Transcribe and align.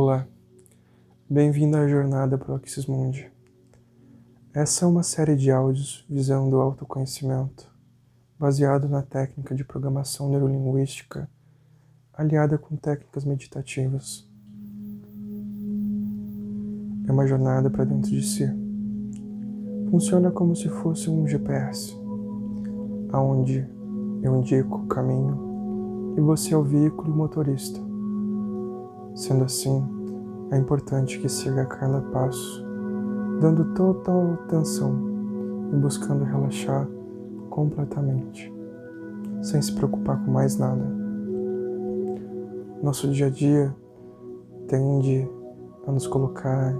Olá, 0.00 0.28
bem-vindo 1.28 1.76
à 1.76 1.88
jornada 1.88 2.38
Proxys 2.38 2.86
Mundi. 2.86 3.28
Essa 4.54 4.84
é 4.84 4.88
uma 4.88 5.02
série 5.02 5.34
de 5.34 5.50
áudios 5.50 6.06
visando 6.08 6.54
o 6.54 6.60
autoconhecimento, 6.60 7.68
baseado 8.38 8.88
na 8.88 9.02
técnica 9.02 9.56
de 9.56 9.64
programação 9.64 10.28
neurolinguística, 10.28 11.28
aliada 12.14 12.56
com 12.56 12.76
técnicas 12.76 13.24
meditativas. 13.24 14.24
É 17.08 17.10
uma 17.10 17.26
jornada 17.26 17.68
para 17.68 17.82
dentro 17.82 18.08
de 18.08 18.22
si. 18.22 18.48
Funciona 19.90 20.30
como 20.30 20.54
se 20.54 20.68
fosse 20.68 21.10
um 21.10 21.26
GPS, 21.26 21.92
aonde 23.10 23.68
eu 24.22 24.36
indico 24.36 24.76
o 24.76 24.86
caminho 24.86 26.14
e 26.16 26.20
você 26.20 26.54
é 26.54 26.56
o 26.56 26.62
veículo 26.62 27.12
e 27.12 27.16
motorista. 27.16 27.87
Sendo 29.18 29.42
assim, 29.42 29.84
é 30.52 30.56
importante 30.56 31.18
que 31.18 31.28
siga 31.28 31.66
cada 31.66 32.00
passo, 32.00 32.64
dando 33.40 33.74
total 33.74 34.34
atenção 34.34 34.94
e 35.72 35.76
buscando 35.76 36.22
relaxar 36.22 36.88
completamente, 37.50 38.54
sem 39.42 39.60
se 39.60 39.72
preocupar 39.74 40.24
com 40.24 40.30
mais 40.30 40.56
nada. 40.56 40.84
Nosso 42.80 43.08
dia 43.08 43.26
a 43.26 43.30
dia 43.30 43.74
tende 44.68 45.28
a 45.84 45.90
nos 45.90 46.06
colocar 46.06 46.72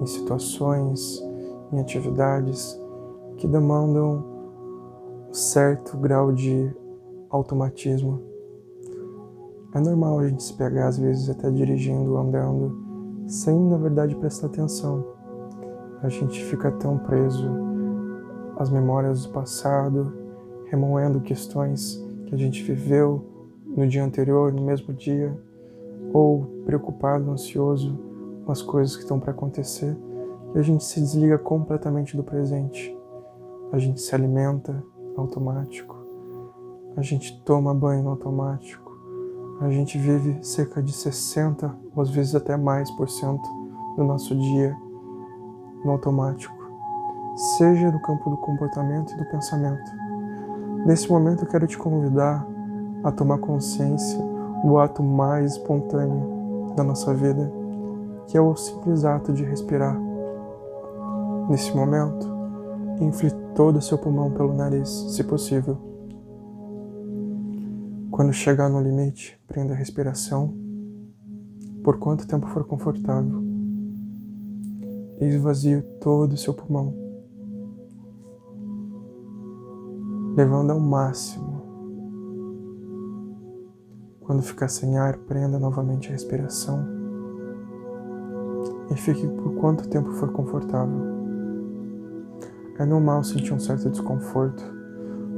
em 0.00 0.06
situações, 0.06 1.22
em 1.70 1.78
atividades 1.78 2.74
que 3.36 3.46
demandam 3.46 4.24
um 5.28 5.34
certo 5.34 5.98
grau 5.98 6.32
de 6.32 6.74
automatismo 7.28 8.31
é 9.74 9.80
normal 9.80 10.18
a 10.18 10.28
gente 10.28 10.42
se 10.42 10.52
pegar, 10.52 10.88
às 10.88 10.98
vezes, 10.98 11.30
até 11.30 11.50
dirigindo, 11.50 12.16
andando, 12.18 13.24
sem 13.26 13.58
na 13.58 13.78
verdade 13.78 14.14
prestar 14.16 14.48
atenção. 14.48 15.04
A 16.02 16.08
gente 16.10 16.44
fica 16.44 16.70
tão 16.72 16.98
preso 16.98 17.48
às 18.58 18.68
memórias 18.68 19.24
do 19.24 19.32
passado, 19.32 20.12
remoendo 20.66 21.20
questões 21.20 22.04
que 22.26 22.34
a 22.34 22.38
gente 22.38 22.62
viveu 22.62 23.24
no 23.66 23.88
dia 23.88 24.04
anterior, 24.04 24.52
no 24.52 24.62
mesmo 24.62 24.92
dia, 24.92 25.34
ou 26.12 26.44
preocupado, 26.66 27.30
ansioso 27.30 27.98
com 28.44 28.52
as 28.52 28.60
coisas 28.60 28.94
que 28.94 29.02
estão 29.02 29.18
para 29.18 29.30
acontecer, 29.30 29.96
e 30.54 30.58
a 30.58 30.62
gente 30.62 30.84
se 30.84 31.00
desliga 31.00 31.38
completamente 31.38 32.14
do 32.14 32.22
presente. 32.22 32.94
A 33.72 33.78
gente 33.78 34.02
se 34.02 34.14
alimenta 34.14 34.84
automático, 35.16 35.96
a 36.94 37.00
gente 37.00 37.40
toma 37.42 37.74
banho 37.74 38.06
automático 38.08 38.91
a 39.66 39.70
gente 39.70 39.96
vive 39.96 40.38
cerca 40.42 40.82
de 40.82 40.92
60 40.92 41.72
ou 41.94 42.02
às 42.02 42.10
vezes 42.10 42.34
até 42.34 42.56
mais 42.56 42.90
por 42.90 43.08
cento 43.08 43.48
do 43.96 44.02
nosso 44.02 44.34
dia 44.36 44.76
no 45.84 45.92
automático, 45.92 46.54
seja 47.56 47.90
no 47.90 48.00
campo 48.00 48.30
do 48.30 48.36
comportamento 48.36 49.12
e 49.12 49.16
do 49.16 49.24
pensamento. 49.30 49.90
Nesse 50.84 51.10
momento 51.10 51.44
eu 51.44 51.48
quero 51.48 51.66
te 51.66 51.78
convidar 51.78 52.46
a 53.04 53.12
tomar 53.12 53.38
consciência 53.38 54.18
do 54.64 54.78
ato 54.78 55.02
mais 55.02 55.52
espontâneo 55.52 56.72
da 56.76 56.82
nossa 56.82 57.12
vida, 57.14 57.52
que 58.26 58.36
é 58.36 58.40
o 58.40 58.54
simples 58.56 59.04
ato 59.04 59.32
de 59.32 59.44
respirar. 59.44 59.96
Nesse 61.48 61.74
momento, 61.76 62.28
infle 63.00 63.30
todo 63.54 63.76
o 63.76 63.82
seu 63.82 63.98
pulmão 63.98 64.30
pelo 64.30 64.54
nariz, 64.54 64.88
se 64.88 65.24
possível 65.24 65.91
quando 68.12 68.30
chegar 68.30 68.68
no 68.68 68.78
limite, 68.78 69.40
prenda 69.48 69.72
a 69.72 69.76
respiração 69.76 70.54
por 71.82 71.98
quanto 71.98 72.26
tempo 72.26 72.46
for 72.48 72.62
confortável. 72.62 73.42
E 75.18 75.24
esvazie 75.24 75.80
todo 75.98 76.34
o 76.34 76.36
seu 76.36 76.52
pulmão, 76.52 76.94
levando 80.36 80.72
ao 80.72 80.78
máximo. 80.78 81.62
Quando 84.20 84.42
ficar 84.42 84.68
sem 84.68 84.98
ar, 84.98 85.16
prenda 85.16 85.58
novamente 85.58 86.08
a 86.08 86.12
respiração 86.12 86.84
e 88.90 88.94
fique 88.94 89.26
por 89.26 89.54
quanto 89.54 89.88
tempo 89.88 90.12
for 90.12 90.30
confortável. 90.32 91.00
É 92.78 92.84
normal 92.84 93.24
sentir 93.24 93.54
um 93.54 93.58
certo 93.58 93.88
desconforto. 93.88 94.62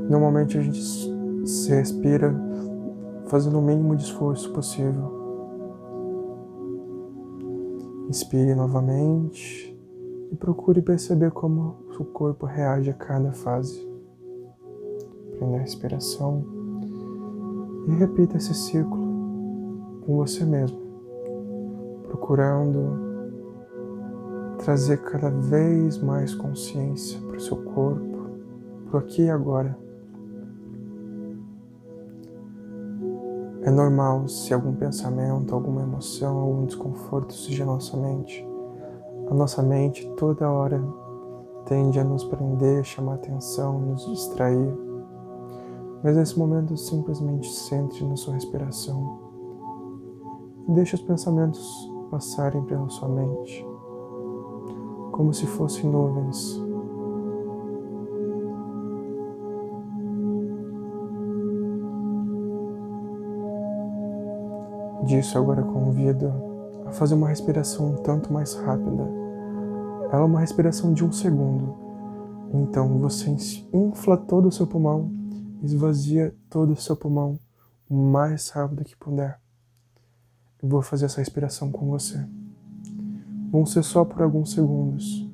Normalmente 0.09 0.59
a 0.59 0.63
gente 0.63 1.14
se 1.45 1.71
respira 1.71 2.35
fazendo 3.27 3.59
o 3.59 3.63
mínimo 3.63 3.97
de 3.97 4.05
esforço 4.05 4.53
possível. 4.53 5.23
Inspire 8.09 8.55
novamente 8.55 9.77
e 10.31 10.37
procure 10.37 10.83
perceber 10.83 11.31
como 11.31 11.77
o 11.99 12.05
corpo 12.05 12.47
reage 12.47 12.91
a 12.91 12.95
cada 12.95 13.33
fase. 13.33 13.89
Prenda 15.33 15.57
a 15.57 15.61
respiração 15.61 16.45
e 17.89 17.93
repita 17.93 18.37
esse 18.37 18.55
ciclo 18.55 19.05
com 20.07 20.17
você 20.17 20.45
mesmo, 20.45 20.79
procurando 22.09 23.15
trazer 24.59 24.99
cada 24.99 25.31
vez 25.31 25.99
mais 25.99 26.35
consciência 26.35 27.21
para 27.21 27.37
o 27.37 27.41
seu 27.41 27.57
corpo, 27.57 28.29
para 28.91 29.01
aqui 29.01 29.23
e 29.23 29.31
agora. 29.31 29.84
É 33.65 33.71
normal 33.71 34.29
se 34.29 34.53
algum 34.53 34.75
pensamento, 34.75 35.55
alguma 35.55 35.81
emoção, 35.81 36.39
algum 36.39 36.67
desconforto 36.67 37.33
surge 37.33 37.61
na 37.61 37.73
nossa 37.73 37.97
mente. 37.97 38.47
A 39.31 39.33
nossa 39.33 39.63
mente 39.63 40.07
toda 40.19 40.51
hora 40.51 40.85
tende 41.65 41.99
a 41.99 42.05
nos 42.05 42.25
prender, 42.25 42.85
chamar 42.85 43.15
atenção, 43.15 43.81
nos 43.81 44.05
distrair. 44.05 44.71
Mas 46.03 46.15
nesse 46.15 46.39
momento 46.39 46.77
simplesmente 46.77 47.51
centre 47.51 48.05
na 48.05 48.17
sua 48.17 48.35
respiração 48.35 49.19
e 50.69 50.73
deixe 50.73 50.95
os 50.95 51.01
pensamentos 51.01 51.91
passarem 52.11 52.63
pela 52.65 52.89
sua 52.91 53.09
mente, 53.09 53.67
como 55.11 55.33
se 55.33 55.47
fossem 55.47 55.89
nuvens 55.89 56.63
disso, 65.05 65.39
agora 65.39 65.63
convido 65.63 66.33
a 66.87 66.93
fazer 66.93 67.15
uma 67.15 67.29
respiração 67.29 67.93
um 67.93 67.97
tanto 67.97 68.33
mais 68.33 68.55
rápida. 68.55 69.03
Ela 70.11 70.23
é 70.23 70.25
uma 70.25 70.41
respiração 70.41 70.93
de 70.93 71.05
um 71.05 71.13
segundo. 71.13 71.75
Então 72.53 72.99
você 72.99 73.35
infla 73.73 74.17
todo 74.17 74.49
o 74.49 74.53
seu 74.53 74.67
pulmão, 74.67 75.11
esvazia 75.63 76.35
todo 76.49 76.73
o 76.73 76.77
seu 76.77 76.97
pulmão 76.97 77.39
o 77.89 77.95
mais 77.95 78.49
rápido 78.51 78.85
que 78.85 78.97
puder. 78.97 79.41
Eu 80.63 80.69
vou 80.69 80.83
fazer 80.83 81.07
essa 81.07 81.21
respiração 81.21 81.71
com 81.71 81.87
você. 81.87 82.25
Vão 83.51 83.67
ser 83.67 83.83
só 83.83 84.05
por 84.05 84.23
alguns 84.23 84.53
segundos, 84.53 85.29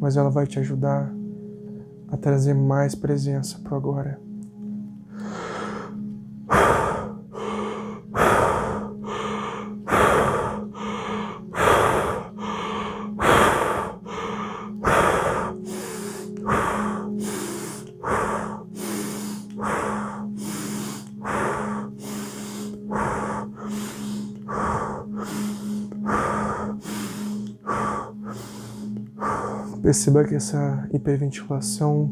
mas 0.00 0.16
ela 0.16 0.30
vai 0.30 0.46
te 0.46 0.58
ajudar 0.58 1.12
a 2.08 2.16
trazer 2.16 2.54
mais 2.54 2.94
presença 2.94 3.58
para 3.60 3.76
agora. 3.76 4.29
Perceba 29.90 30.22
que 30.22 30.36
essa 30.36 30.88
hiperventilação 30.94 32.08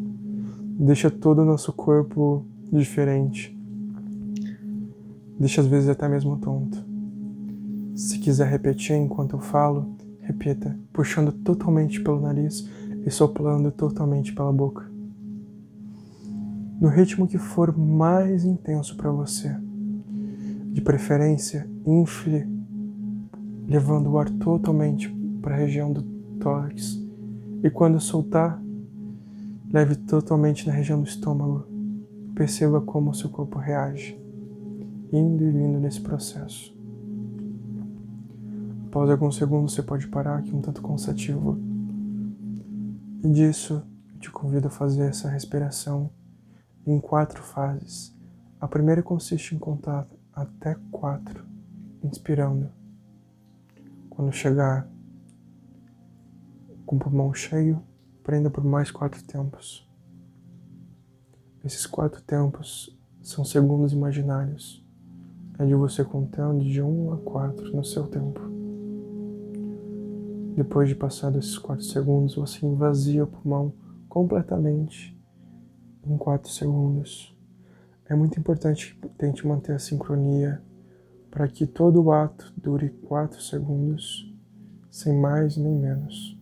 deixa 0.81 1.09
todo 1.09 1.43
o 1.43 1.45
nosso 1.45 1.73
corpo 1.73 2.45
diferente. 2.73 3.57
Deixa 5.39 5.61
às 5.61 5.69
vezes 5.69 5.89
até 5.89 6.09
mesmo 6.09 6.37
tonto. 6.39 6.85
Se 7.95 8.19
quiser 8.19 8.49
repetir 8.49 8.97
enquanto 8.97 9.37
eu 9.37 9.39
falo, 9.39 9.95
repita, 10.21 10.77
puxando 10.93 11.31
totalmente 11.31 12.01
pelo 12.01 12.21
nariz 12.21 12.69
e 13.07 13.11
soplando 13.13 13.71
totalmente 13.71 14.35
pela 14.35 14.53
boca. 14.53 14.85
No 16.81 16.89
ritmo 16.89 17.29
que 17.29 17.39
for 17.39 17.79
mais 17.79 18.45
intenso 18.45 18.97
para 18.97 19.13
você. 19.13 19.55
De 20.73 20.81
preferência, 20.81 21.65
infle, 21.87 22.45
levando 23.69 24.11
o 24.11 24.19
ar 24.19 24.29
totalmente 24.31 25.09
para 25.41 25.55
a 25.55 25.59
região 25.59 25.93
do 25.93 26.03
tórax 26.41 27.07
e 27.63 27.71
quando 27.71 28.01
soltar, 28.01 28.63
leve 29.73 29.97
totalmente 29.97 30.67
na 30.67 30.73
região 30.73 31.01
do 31.01 31.09
estômago. 31.09 31.67
Perceba 32.35 32.81
como 32.81 33.11
o 33.11 33.15
seu 33.15 33.29
corpo 33.29 33.59
reage, 33.59 34.19
indo 35.13 35.45
e 35.45 35.51
vindo 35.51 35.79
nesse 35.81 36.01
processo. 36.01 36.77
Após 38.87 39.11
alguns 39.11 39.37
segundos 39.37 39.75
você 39.75 39.83
pode 39.83 40.07
parar, 40.09 40.43
é 40.47 40.55
um 40.55 40.61
tanto 40.61 40.81
cansativo. 40.81 41.59
E 43.23 43.29
disso, 43.29 43.83
eu 44.15 44.19
te 44.19 44.31
convido 44.31 44.69
a 44.69 44.71
fazer 44.71 45.09
essa 45.09 45.29
respiração 45.29 46.11
em 46.87 46.99
quatro 47.01 47.43
fases. 47.43 48.17
A 48.61 48.67
primeira 48.67 49.03
consiste 49.03 49.55
em 49.55 49.59
contar 49.59 50.07
até 50.33 50.77
quatro, 50.91 51.45
inspirando. 52.03 52.71
Quando 54.09 54.33
chegar 54.33 54.89
com 56.89 56.97
o 56.97 56.99
pulmão 56.99 57.35
cheio, 57.35 57.83
prenda 58.25 58.49
por 58.49 58.65
mais 58.65 58.91
quatro 58.91 59.23
tempos. 59.23 59.87
Esses 61.63 61.85
quatro 61.85 62.23
tempos 62.23 62.99
são 63.21 63.45
segundos 63.45 63.93
imaginários. 63.93 64.83
É 65.59 65.67
de 65.67 65.75
você 65.75 66.03
contando 66.03 66.65
de 66.65 66.81
um 66.81 67.13
a 67.13 67.19
quatro 67.19 67.77
no 67.77 67.85
seu 67.85 68.07
tempo. 68.07 68.41
Depois 70.57 70.89
de 70.89 70.95
passar 70.95 71.37
esses 71.37 71.59
quatro 71.59 71.85
segundos, 71.85 72.37
você 72.37 72.65
invazia 72.65 73.25
o 73.25 73.27
pulmão 73.27 73.71
completamente 74.09 75.15
em 76.07 76.17
quatro 76.17 76.51
segundos. 76.51 77.37
É 78.07 78.15
muito 78.15 78.41
importante 78.41 78.97
que 78.99 79.09
tente 79.11 79.47
manter 79.47 79.75
a 79.75 79.79
sincronia 79.79 80.63
para 81.31 81.47
que 81.49 81.67
todo 81.67 82.03
o 82.03 82.11
ato 82.11 82.51
dure 82.57 82.89
quatro 82.89 83.43
segundos, 83.43 84.35
sem 84.91 85.15
mais 85.15 85.59
nem 85.59 85.75
menos. 85.75 86.38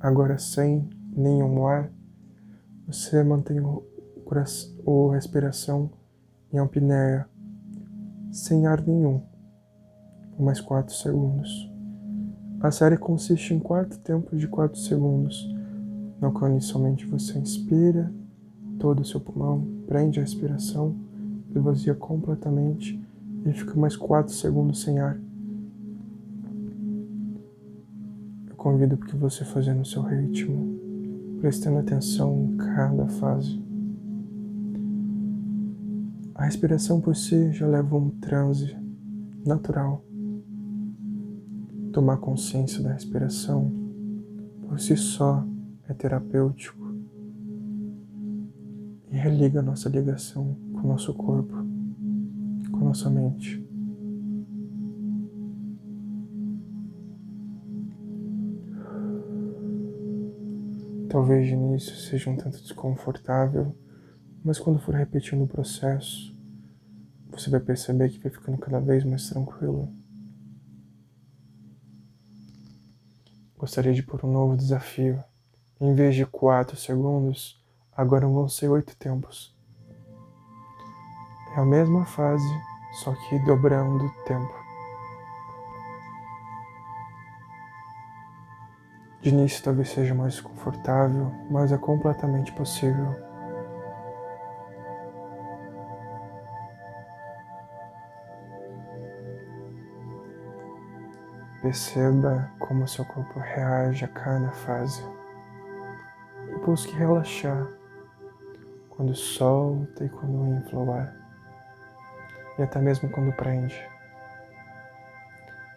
Agora, 0.00 0.38
sem 0.38 0.88
nenhum 1.14 1.66
ar, 1.66 1.92
você 2.86 3.22
mantém 3.22 3.60
o, 3.60 3.84
o 4.84 5.10
respiração 5.10 5.90
em 6.50 6.58
apneia, 6.58 7.28
sem 8.32 8.66
ar 8.66 8.80
nenhum, 8.80 9.22
por 10.30 10.42
mais 10.42 10.58
quatro 10.58 10.94
segundos. 10.94 11.70
A 12.60 12.70
série 12.70 12.96
consiste 12.96 13.52
em 13.52 13.60
quatro 13.60 13.98
tempos 13.98 14.40
de 14.40 14.48
quatro 14.48 14.78
segundos, 14.78 15.46
no 16.20 16.32
qual 16.32 16.50
inicialmente 16.50 17.06
você 17.06 17.38
inspira 17.38 18.12
todo 18.78 19.00
o 19.00 19.04
seu 19.04 19.20
pulmão, 19.20 19.66
prende 19.86 20.18
a 20.18 20.22
respiração, 20.22 20.96
esvazia 21.54 21.94
completamente 21.94 22.98
e 23.44 23.52
fica 23.52 23.74
mais 23.74 23.96
4 23.96 24.32
segundos 24.32 24.82
sem 24.82 24.98
ar. 24.98 25.18
Convido 28.60 28.94
para 28.98 29.08
que 29.08 29.16
você 29.16 29.42
faça 29.42 29.72
no 29.72 29.86
seu 29.86 30.02
ritmo, 30.02 30.78
prestando 31.40 31.78
atenção 31.78 32.44
em 32.44 32.56
cada 32.58 33.08
fase. 33.08 33.58
A 36.34 36.44
respiração 36.44 37.00
por 37.00 37.16
si 37.16 37.52
já 37.52 37.66
leva 37.66 37.96
um 37.96 38.10
transe 38.10 38.76
natural. 39.46 40.04
Tomar 41.90 42.18
consciência 42.18 42.82
da 42.82 42.92
respiração 42.92 43.72
por 44.68 44.78
si 44.78 44.94
só 44.94 45.42
é 45.88 45.94
terapêutico 45.94 46.94
e 49.10 49.16
religa 49.16 49.62
nossa 49.62 49.88
ligação 49.88 50.54
com 50.74 50.80
o 50.80 50.88
nosso 50.88 51.14
corpo, 51.14 51.56
com 52.70 52.84
nossa 52.84 53.08
mente. 53.08 53.69
Talvez 61.10 61.46
de 61.46 61.54
início 61.54 61.94
seja 61.96 62.30
um 62.30 62.36
tanto 62.36 62.62
desconfortável, 62.62 63.76
mas 64.44 64.58
quando 64.58 64.78
for 64.78 64.94
repetindo 64.94 65.44
o 65.44 65.48
processo, 65.48 66.34
você 67.30 67.50
vai 67.50 67.60
perceber 67.60 68.08
que 68.08 68.18
vai 68.18 68.30
ficando 68.30 68.56
cada 68.58 68.80
vez 68.80 69.04
mais 69.04 69.28
tranquilo. 69.28 69.92
Gostaria 73.58 73.92
de 73.92 74.02
pôr 74.02 74.24
um 74.24 74.32
novo 74.32 74.56
desafio. 74.56 75.22
Em 75.80 75.94
vez 75.94 76.14
de 76.14 76.24
4 76.24 76.76
segundos, 76.76 77.60
Agora 78.00 78.26
vão 78.26 78.48
ser 78.48 78.68
oito 78.68 78.96
tempos. 78.96 79.54
É 81.54 81.60
a 81.60 81.64
mesma 81.66 82.06
fase, 82.06 82.48
só 83.02 83.12
que 83.14 83.38
dobrando 83.40 84.06
o 84.06 84.24
tempo. 84.24 84.59
De 89.20 89.28
início 89.28 89.62
talvez 89.62 89.90
seja 89.90 90.14
mais 90.14 90.40
confortável, 90.40 91.30
mas 91.50 91.70
é 91.72 91.76
completamente 91.76 92.52
possível. 92.52 93.14
Perceba 101.60 102.50
como 102.58 102.88
seu 102.88 103.04
corpo 103.04 103.38
reage 103.38 104.06
a 104.06 104.08
cada 104.08 104.50
fase. 104.52 105.04
Depois 106.46 106.86
que 106.86 106.96
relaxar, 106.96 107.68
quando 108.88 109.14
solta 109.14 110.02
e 110.02 110.08
quando 110.08 110.46
infla 110.46 110.80
o 110.80 110.92
ar, 110.92 111.14
e 112.58 112.62
até 112.62 112.80
mesmo 112.80 113.10
quando 113.10 113.34
prende. 113.34 113.78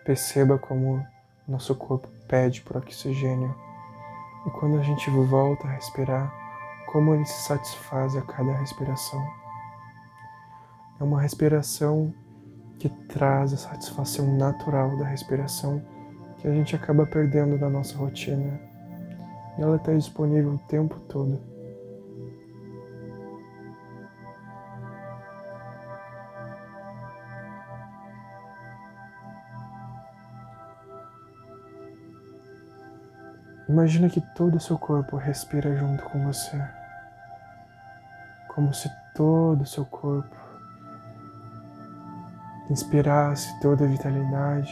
Perceba 0.05 0.57
como 0.57 1.05
nosso 1.47 1.75
corpo 1.75 2.07
pede 2.27 2.61
por 2.61 2.77
oxigênio 2.77 3.53
e 4.45 4.49
quando 4.49 4.77
a 4.79 4.83
gente 4.83 5.09
volta 5.09 5.67
a 5.67 5.71
respirar, 5.71 6.33
como 6.87 7.13
ele 7.13 7.25
se 7.25 7.47
satisfaz 7.47 8.15
a 8.15 8.21
cada 8.21 8.53
respiração. 8.53 9.25
É 10.99 11.03
uma 11.03 11.21
respiração 11.21 12.13
que 12.79 12.89
traz 12.89 13.53
a 13.53 13.57
satisfação 13.57 14.37
natural 14.37 14.97
da 14.97 15.05
respiração 15.05 15.81
que 16.39 16.47
a 16.47 16.51
gente 16.51 16.75
acaba 16.75 17.05
perdendo 17.05 17.57
da 17.57 17.69
nossa 17.69 17.97
rotina. 17.97 18.59
E 19.57 19.61
ela 19.61 19.77
está 19.77 19.93
disponível 19.93 20.53
o 20.53 20.67
tempo 20.67 20.99
todo. 21.01 21.52
Imagina 33.73 34.07
que 34.07 34.21
todo 34.21 34.57
o 34.57 34.59
seu 34.59 34.77
corpo 34.77 35.17
respira 35.17 35.75
junto 35.75 36.03
com 36.03 36.23
você. 36.23 36.63
Como 38.47 38.71
se 38.71 38.87
todo 39.15 39.61
o 39.61 39.65
seu 39.65 39.83
corpo 39.83 40.35
inspirasse 42.69 43.59
toda 43.61 43.83
a 43.83 43.87
vitalidade 43.87 44.71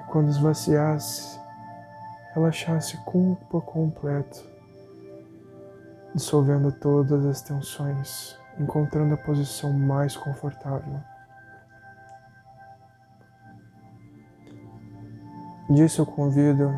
e 0.00 0.04
quando 0.10 0.28
esvaziasse, 0.28 1.38
relaxasse 2.34 2.96
por 3.48 3.62
completo, 3.62 4.44
dissolvendo 6.12 6.72
todas 6.72 7.24
as 7.24 7.40
tensões, 7.42 8.36
encontrando 8.58 9.14
a 9.14 9.18
posição 9.18 9.72
mais 9.72 10.16
confortável. 10.16 11.00
Disso 15.70 16.00
eu 16.02 16.06
convido 16.06 16.74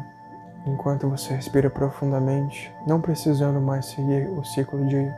enquanto 0.67 1.09
você 1.09 1.35
respira 1.35 1.71
profundamente, 1.71 2.73
não 2.87 3.01
precisando 3.01 3.61
mais 3.61 3.87
seguir 3.87 4.29
o 4.29 4.45
ciclo 4.45 4.87
de, 4.87 5.11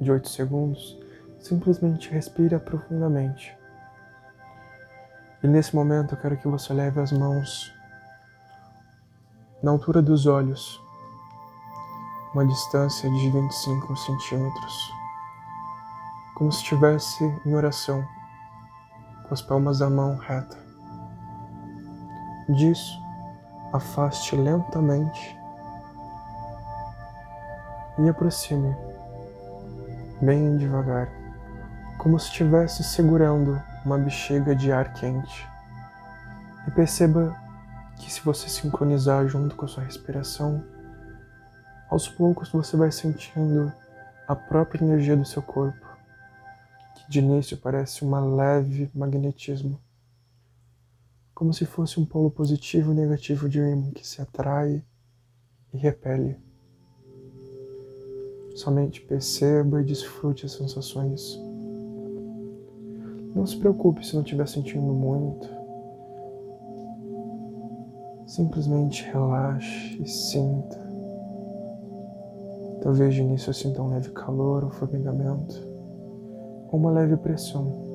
de 0.00 0.10
8 0.10 0.28
segundos, 0.28 0.98
simplesmente 1.40 2.10
respira 2.10 2.58
profundamente. 2.60 3.56
E 5.42 5.48
nesse 5.48 5.74
momento 5.74 6.14
eu 6.14 6.18
quero 6.18 6.36
que 6.36 6.46
você 6.46 6.72
leve 6.72 7.00
as 7.00 7.10
mãos 7.10 7.72
na 9.62 9.70
altura 9.70 10.00
dos 10.00 10.26
olhos, 10.26 10.80
uma 12.32 12.46
distância 12.46 13.10
de 13.10 13.30
25 13.30 13.96
centímetros, 13.96 14.92
como 16.34 16.52
se 16.52 16.58
estivesse 16.58 17.24
em 17.44 17.54
oração, 17.54 18.06
com 19.26 19.34
as 19.34 19.42
palmas 19.42 19.80
da 19.80 19.90
mão 19.90 20.16
reta. 20.16 20.56
Disso, 22.48 23.01
afaste 23.72 24.36
lentamente 24.36 25.38
e 27.98 28.08
aproxime, 28.08 28.74
bem 30.20 30.56
devagar, 30.56 31.08
como 31.98 32.18
se 32.18 32.26
estivesse 32.26 32.84
segurando 32.84 33.60
uma 33.84 33.98
bexiga 33.98 34.54
de 34.54 34.70
ar 34.70 34.92
quente. 34.94 35.48
E 36.66 36.70
perceba 36.70 37.34
que 37.96 38.12
se 38.12 38.20
você 38.20 38.48
sincronizar 38.48 39.26
junto 39.26 39.56
com 39.56 39.64
a 39.64 39.68
sua 39.68 39.84
respiração, 39.84 40.62
aos 41.90 42.08
poucos 42.08 42.50
você 42.50 42.76
vai 42.76 42.92
sentindo 42.92 43.72
a 44.28 44.34
própria 44.34 44.84
energia 44.84 45.16
do 45.16 45.24
seu 45.24 45.42
corpo, 45.42 45.86
que 46.94 47.10
de 47.10 47.20
início 47.20 47.56
parece 47.56 48.04
uma 48.04 48.20
leve 48.20 48.90
magnetismo 48.94 49.80
como 51.42 51.52
se 51.52 51.66
fosse 51.66 51.98
um 51.98 52.04
polo 52.04 52.30
positivo 52.30 52.92
e 52.92 52.94
negativo 52.94 53.48
de 53.48 53.60
um 53.60 53.66
ímã 53.66 53.90
que 53.90 54.06
se 54.06 54.22
atrai 54.22 54.80
e 55.74 55.76
repele. 55.76 56.36
Somente 58.54 59.00
perceba 59.00 59.82
e 59.82 59.84
desfrute 59.84 60.46
as 60.46 60.52
sensações. 60.52 61.36
Não 63.34 63.44
se 63.44 63.56
preocupe 63.56 64.06
se 64.06 64.14
não 64.14 64.22
estiver 64.22 64.46
sentindo 64.46 64.92
muito. 64.92 65.48
Simplesmente 68.28 69.02
relaxe 69.10 70.00
e 70.00 70.08
sinta. 70.08 70.80
Talvez 72.84 73.14
de 73.14 73.20
início 73.20 73.52
sinta 73.52 73.82
um 73.82 73.90
leve 73.90 74.10
calor 74.10 74.62
ou 74.62 74.70
formigamento, 74.70 75.60
ou 76.70 76.78
uma 76.78 76.92
leve 76.92 77.16
pressão. 77.16 77.91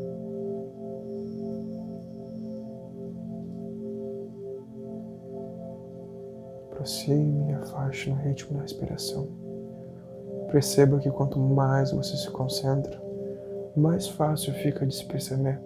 Aproxime 6.88 7.52
e 7.52 7.54
afaste 7.54 8.10
no 8.10 8.16
ritmo 8.16 8.56
da 8.56 8.62
respiração. 8.62 9.28
Perceba 10.50 10.98
que 11.00 11.12
quanto 11.12 11.38
mais 11.38 11.92
você 11.92 12.16
se 12.16 12.32
concentra, 12.32 12.98
mais 13.76 14.08
fácil 14.08 14.54
fica 14.54 14.88
de 14.88 14.96
se 14.96 15.04
perceber. 15.04 15.60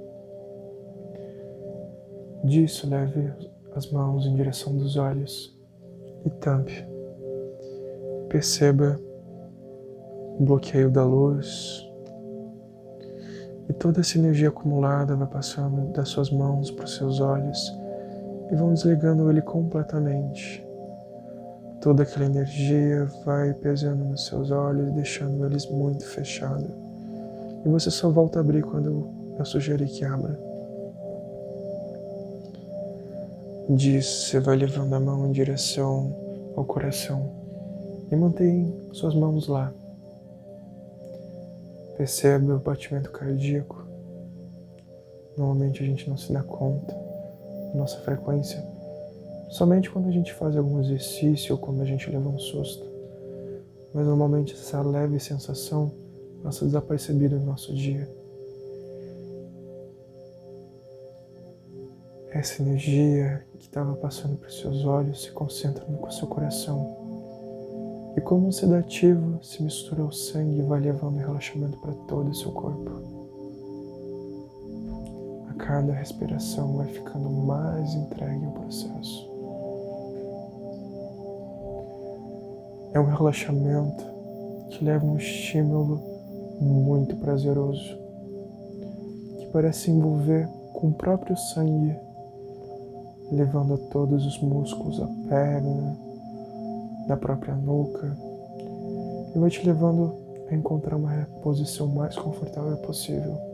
Disso, 2.43 2.89
leve 2.89 3.31
as 3.75 3.91
mãos 3.91 4.25
em 4.25 4.33
direção 4.33 4.75
dos 4.75 4.97
olhos 4.97 5.55
e 6.25 6.29
tampe. 6.31 6.83
Perceba 8.27 8.99
o 10.39 10.43
bloqueio 10.43 10.89
da 10.89 11.05
luz 11.05 11.87
e 13.69 13.73
toda 13.73 13.99
essa 13.99 14.17
energia 14.17 14.49
acumulada 14.49 15.15
vai 15.15 15.27
passando 15.27 15.93
das 15.93 16.09
suas 16.09 16.31
mãos 16.31 16.71
para 16.71 16.85
os 16.85 16.95
seus 16.95 17.19
olhos 17.19 17.71
e 18.51 18.55
vão 18.55 18.73
desligando 18.73 19.29
ele 19.29 19.43
completamente. 19.43 20.70
Toda 21.81 22.03
aquela 22.03 22.25
energia 22.25 23.05
vai 23.25 23.53
pesando 23.55 24.05
nos 24.05 24.27
seus 24.27 24.51
olhos, 24.51 24.93
deixando 24.93 25.45
eles 25.45 25.65
muito 25.65 26.05
fechados. 26.05 26.69
E 27.65 27.69
você 27.69 27.89
só 27.89 28.09
volta 28.09 28.39
a 28.39 28.41
abrir 28.41 28.61
quando 28.61 29.09
eu 29.37 29.45
sugerir 29.45 29.87
que 29.87 30.05
abra. 30.05 30.39
Disso, 33.69 34.27
você 34.27 34.39
vai 34.39 34.57
levando 34.57 34.93
a 34.93 34.99
mão 34.99 35.27
em 35.27 35.31
direção 35.31 36.15
ao 36.55 36.65
coração 36.65 37.31
e 38.11 38.15
mantém 38.15 38.73
suas 38.91 39.15
mãos 39.15 39.47
lá. 39.47 39.73
Percebe 41.97 42.51
o 42.51 42.59
batimento 42.59 43.11
cardíaco. 43.11 43.85
Normalmente 45.37 45.81
a 45.81 45.85
gente 45.85 46.09
não 46.09 46.17
se 46.17 46.31
dá 46.33 46.43
conta 46.43 46.93
da 46.93 47.79
nossa 47.79 47.97
frequência, 47.99 48.61
somente 49.51 49.91
quando 49.91 50.07
a 50.07 50.11
gente 50.11 50.33
faz 50.33 50.55
algum 50.55 50.79
exercício 50.79 51.55
ou 51.55 51.61
quando 51.61 51.81
a 51.81 51.85
gente 51.85 52.09
leva 52.09 52.27
um 52.27 52.39
susto. 52.39 52.89
Mas 53.93 54.07
normalmente 54.07 54.53
essa 54.53 54.81
leve 54.81 55.19
sensação 55.19 55.91
passa 56.41 56.65
desapercebida 56.65 57.37
no 57.37 57.45
nosso 57.45 57.73
dia. 57.73 58.09
Essa 62.31 62.61
energia 62.61 63.45
que 63.57 63.65
estava 63.65 63.93
passando 63.95 64.37
por 64.37 64.49
seus 64.49 64.85
olhos 64.85 65.23
se 65.23 65.31
concentra 65.31 65.85
no 65.85 66.11
seu 66.11 66.27
coração. 66.27 66.97
E 68.15 68.21
como 68.21 68.47
um 68.47 68.51
sedativo 68.51 69.43
se 69.43 69.61
mistura 69.61 70.01
ao 70.01 70.11
sangue 70.13 70.59
e 70.59 70.61
vai 70.61 70.79
levando 70.79 71.17
relaxamento 71.17 71.77
para 71.79 71.93
todo 72.07 72.29
o 72.29 72.35
seu 72.35 72.51
corpo. 72.51 72.89
A 75.49 75.53
cada 75.55 75.91
respiração 75.91 76.77
vai 76.77 76.87
ficando 76.87 77.29
mais 77.29 77.93
entregue 77.93 78.45
ao 78.45 78.51
processo. 78.53 79.30
É 82.93 82.99
um 82.99 83.05
relaxamento 83.05 84.03
que 84.69 84.83
leva 84.83 85.05
um 85.05 85.17
estímulo 85.17 86.01
muito 86.59 87.15
prazeroso, 87.15 87.97
que 89.39 89.47
parece 89.53 89.89
envolver 89.89 90.47
com 90.73 90.87
o 90.87 90.93
próprio 90.93 91.37
sangue 91.37 91.95
levando 93.31 93.75
a 93.75 93.77
todos 93.77 94.25
os 94.25 94.41
músculos 94.41 94.99
da 94.99 95.07
perna, 95.29 95.97
da 97.07 97.15
própria 97.15 97.55
nuca, 97.55 98.17
e 99.33 99.39
vai 99.39 99.49
te 99.49 99.65
levando 99.65 100.13
a 100.49 100.53
encontrar 100.53 100.97
uma 100.97 101.27
posição 101.41 101.87
mais 101.87 102.15
confortável 102.17 102.75
possível. 102.77 103.50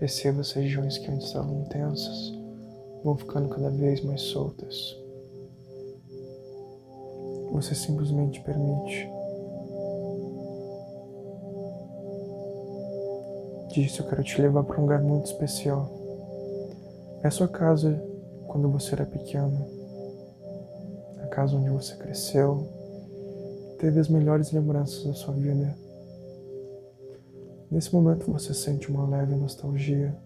Perceba 0.00 0.40
as 0.40 0.50
regiões 0.50 0.98
que 0.98 1.08
antes 1.08 1.28
estavam 1.28 1.64
tensas 1.66 2.32
vão 3.04 3.16
ficando 3.16 3.48
cada 3.48 3.70
vez 3.70 4.02
mais 4.02 4.20
soltas. 4.22 4.96
Você 7.52 7.74
simplesmente 7.74 8.40
permite 8.40 9.08
Disse: 13.72 14.00
Eu 14.00 14.06
quero 14.06 14.24
te 14.24 14.40
levar 14.42 14.64
para 14.64 14.78
um 14.78 14.82
lugar 14.82 15.00
muito 15.00 15.26
especial. 15.26 15.88
É 17.22 17.28
a 17.28 17.30
sua 17.30 17.46
casa 17.46 18.02
quando 18.48 18.68
você 18.68 18.94
era 18.94 19.06
pequeno. 19.06 19.64
A 21.22 21.26
casa 21.26 21.56
onde 21.56 21.70
você 21.70 21.94
cresceu, 21.94 22.66
teve 23.78 24.00
as 24.00 24.08
melhores 24.08 24.50
lembranças 24.50 25.04
da 25.04 25.14
sua 25.14 25.34
vida. 25.34 25.72
Nesse 27.70 27.94
momento 27.94 28.30
você 28.30 28.52
sente 28.52 28.90
uma 28.90 29.06
leve 29.06 29.36
nostalgia 29.36 30.18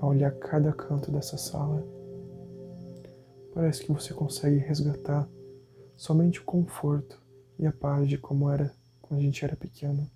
ao 0.00 0.10
olhar 0.10 0.32
cada 0.32 0.72
canto 0.72 1.12
dessa 1.12 1.36
sala. 1.36 1.86
Parece 3.54 3.84
que 3.84 3.92
você 3.92 4.12
consegue 4.12 4.56
resgatar 4.58 5.28
somente 5.96 6.40
o 6.40 6.44
conforto 6.44 7.20
e 7.56 7.66
a 7.66 7.72
paz 7.72 8.08
de 8.08 8.18
como 8.18 8.50
era 8.50 8.74
quando 9.00 9.20
a 9.20 9.22
gente 9.22 9.44
era 9.44 9.54
pequeno. 9.54 10.10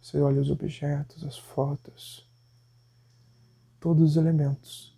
Você 0.00 0.20
olha 0.20 0.40
os 0.40 0.50
objetos, 0.50 1.24
as 1.24 1.36
fotos, 1.36 2.24
todos 3.80 4.10
os 4.12 4.16
elementos. 4.16 4.96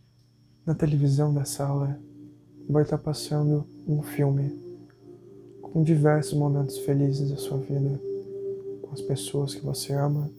Na 0.67 0.75
televisão 0.75 1.33
da 1.33 1.47
sala 1.47 1.99
vai 2.69 2.83
estar 2.83 2.99
passando 2.99 3.67
um 3.89 4.03
filme 4.03 4.51
com 5.63 5.83
diversos 5.83 6.35
momentos 6.35 6.77
felizes 6.79 7.31
da 7.31 7.37
sua 7.37 7.59
vida, 7.59 7.99
com 8.87 8.95
as 8.95 9.01
pessoas 9.01 9.55
que 9.55 9.65
você 9.65 9.93
ama 9.93 10.31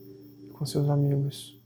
e 0.48 0.52
com 0.52 0.66
seus 0.66 0.90
amigos. 0.90 1.58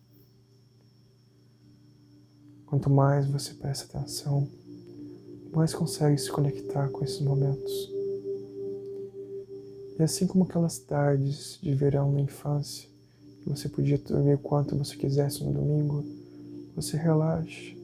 Quanto 2.65 2.89
mais 2.89 3.27
você 3.27 3.53
presta 3.53 3.97
atenção, 3.97 4.47
mais 5.53 5.73
consegue 5.73 6.17
se 6.17 6.31
conectar 6.31 6.89
com 6.89 7.03
esses 7.03 7.19
momentos. 7.19 7.91
E 9.99 10.03
assim 10.03 10.25
como 10.25 10.45
aquelas 10.45 10.79
tardes 10.79 11.59
de 11.61 11.73
verão 11.75 12.11
na 12.11 12.21
infância, 12.21 12.89
que 13.41 13.49
você 13.49 13.67
podia 13.67 13.97
dormir 13.97 14.37
quanto 14.37 14.75
você 14.75 14.95
quisesse 14.95 15.43
no 15.43 15.51
domingo, 15.51 16.03
você 16.75 16.95
relaxa 16.95 17.75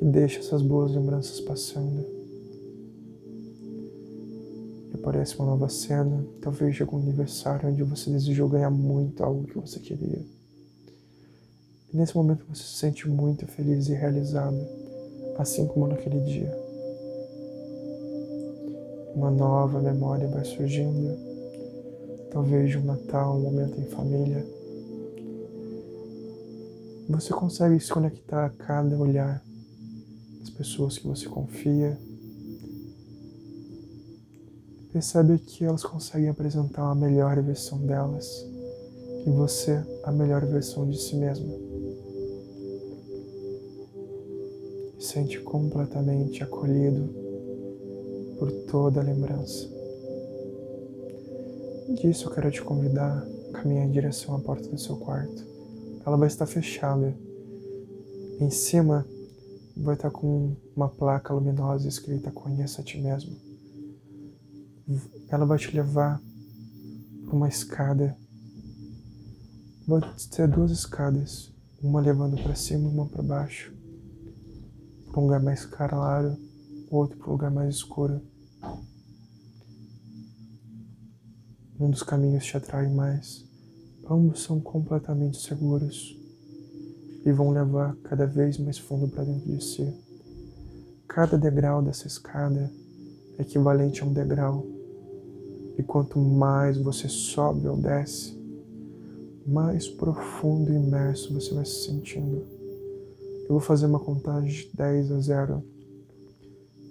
e 0.00 0.04
deixa 0.04 0.40
essas 0.40 0.62
boas 0.62 0.92
lembranças 0.92 1.40
passando. 1.40 2.15
Aparece 5.06 5.38
uma 5.38 5.46
nova 5.46 5.68
cena, 5.68 6.26
talvez 6.42 6.74
de 6.74 6.82
algum 6.82 6.98
aniversário 6.98 7.68
onde 7.68 7.80
você 7.84 8.10
desejou 8.10 8.48
ganhar 8.48 8.70
muito 8.70 9.22
algo 9.22 9.44
que 9.44 9.56
você 9.56 9.78
queria. 9.78 10.20
E 11.94 11.96
nesse 11.96 12.16
momento 12.16 12.44
você 12.48 12.64
se 12.64 12.76
sente 12.78 13.08
muito 13.08 13.46
feliz 13.46 13.86
e 13.86 13.94
realizado, 13.94 14.58
assim 15.38 15.64
como 15.68 15.86
naquele 15.86 16.18
dia. 16.22 16.52
Uma 19.14 19.30
nova 19.30 19.80
memória 19.80 20.26
vai 20.26 20.44
surgindo 20.44 21.16
talvez 22.32 22.70
de 22.70 22.76
um 22.76 22.84
Natal, 22.84 23.36
um 23.36 23.42
momento 23.42 23.80
em 23.80 23.84
família. 23.84 24.44
Você 27.08 27.32
consegue 27.32 27.78
se 27.78 27.92
conectar 27.92 28.46
a 28.46 28.50
cada 28.50 28.98
olhar 28.98 29.40
das 30.40 30.50
pessoas 30.50 30.98
que 30.98 31.06
você 31.06 31.28
confia. 31.28 31.96
Percebe 34.96 35.38
que 35.38 35.62
elas 35.62 35.84
conseguem 35.84 36.30
apresentar 36.30 36.82
uma 36.82 36.94
melhor 36.94 37.38
versão 37.42 37.78
delas 37.80 38.26
e 39.26 39.30
você 39.30 39.84
a 40.02 40.10
melhor 40.10 40.46
versão 40.46 40.88
de 40.88 40.96
si 40.96 41.16
mesmo. 41.16 41.52
E 44.98 45.04
sente 45.04 45.38
completamente 45.40 46.42
acolhido 46.42 47.14
por 48.38 48.50
toda 48.70 49.02
a 49.02 49.04
lembrança. 49.04 49.68
Disso 52.00 52.28
eu 52.28 52.32
quero 52.32 52.50
te 52.50 52.62
convidar 52.62 53.22
a 53.50 53.52
caminhar 53.52 53.84
em 53.84 53.90
direção 53.90 54.34
à 54.34 54.38
porta 54.38 54.66
do 54.66 54.78
seu 54.78 54.96
quarto. 54.96 55.44
Ela 56.06 56.16
vai 56.16 56.28
estar 56.28 56.46
fechada. 56.46 57.14
Em 58.40 58.48
cima 58.48 59.06
vai 59.76 59.94
estar 59.94 60.10
com 60.10 60.56
uma 60.74 60.88
placa 60.88 61.34
luminosa 61.34 61.86
escrita 61.86 62.30
Conheça 62.30 62.80
a 62.80 62.84
ti 62.84 62.98
mesmo. 62.98 63.45
Ela 65.28 65.44
vai 65.44 65.58
te 65.58 65.74
levar 65.74 66.20
para 67.24 67.36
uma 67.36 67.48
escada. 67.48 68.16
Vai 69.86 70.00
ter 70.30 70.48
duas 70.48 70.70
escadas, 70.70 71.52
uma 71.82 72.00
levando 72.00 72.40
para 72.42 72.54
cima 72.54 72.88
e 72.88 72.92
uma 72.92 73.06
para 73.06 73.22
baixo. 73.22 73.74
Para 75.10 75.20
um 75.20 75.24
lugar 75.24 75.42
mais 75.42 75.64
claro, 75.64 76.36
outro 76.90 77.16
para 77.18 77.28
um 77.28 77.32
lugar 77.32 77.50
mais 77.50 77.76
escuro. 77.76 78.20
um 81.78 81.90
dos 81.90 82.02
caminhos 82.02 82.44
te 82.44 82.56
atrai 82.56 82.88
mais. 82.88 83.44
Ambos 84.08 84.42
são 84.42 84.60
completamente 84.60 85.38
seguros 85.38 86.16
e 87.24 87.32
vão 87.32 87.50
levar 87.50 87.94
cada 88.04 88.26
vez 88.26 88.56
mais 88.58 88.78
fundo 88.78 89.08
para 89.08 89.24
dentro 89.24 89.46
de 89.46 89.62
si. 89.62 89.92
Cada 91.08 91.36
degrau 91.36 91.82
dessa 91.82 92.06
escada 92.06 92.70
é 93.38 93.42
equivalente 93.42 94.02
a 94.02 94.06
um 94.06 94.12
degrau. 94.12 94.75
E 95.78 95.82
quanto 95.82 96.18
mais 96.18 96.78
você 96.78 97.08
sobe 97.08 97.68
ou 97.68 97.76
desce, 97.76 98.36
mais 99.46 99.88
profundo 99.88 100.72
e 100.72 100.76
imerso 100.76 101.32
você 101.32 101.54
vai 101.54 101.64
se 101.64 101.84
sentindo. 101.84 102.42
Eu 103.42 103.50
vou 103.50 103.60
fazer 103.60 103.86
uma 103.86 104.00
contagem 104.00 104.50
de 104.50 104.70
10 104.74 105.12
a 105.12 105.20
0. 105.20 105.62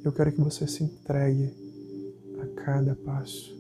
Eu 0.04 0.12
quero 0.12 0.32
que 0.32 0.40
você 0.40 0.66
se 0.68 0.84
entregue 0.84 1.52
a 2.40 2.62
cada 2.62 2.96
passo. 2.96 3.54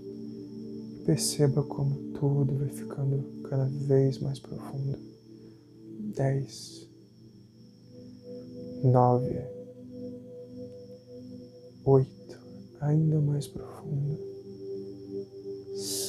Perceba 1.05 1.62
como 1.63 1.96
tudo 2.13 2.55
vai 2.55 2.70
ficando 2.70 3.44
cada 3.50 3.65
vez 3.65 4.20
mais 4.20 4.39
profundo. 4.39 4.98
10, 6.15 6.88
9, 8.84 9.41
8, 11.84 12.10
ainda 12.79 13.20
mais 13.20 13.48
profundo. 13.48 14.35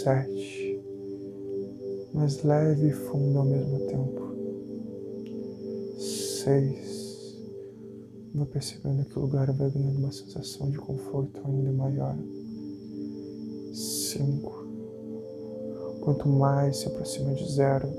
7, 0.06 0.80
mais 2.14 2.40
leve 2.44 2.90
e 2.90 2.92
fundo 2.92 3.40
ao 3.40 3.44
mesmo 3.44 3.88
tempo. 3.88 4.36
6, 5.98 7.36
vai 8.32 8.46
percebendo 8.46 9.04
que 9.04 9.18
o 9.18 9.22
lugar 9.22 9.50
vai 9.50 9.68
ganhando 9.68 9.98
uma 9.98 10.12
sensação 10.12 10.70
de 10.70 10.78
conforto 10.78 11.42
ainda 11.44 11.72
maior. 11.72 12.16
5, 13.74 14.66
Quanto 16.02 16.28
mais 16.28 16.76
se 16.76 16.86
aproxima 16.86 17.34
de 17.34 17.50
zero, 17.50 17.92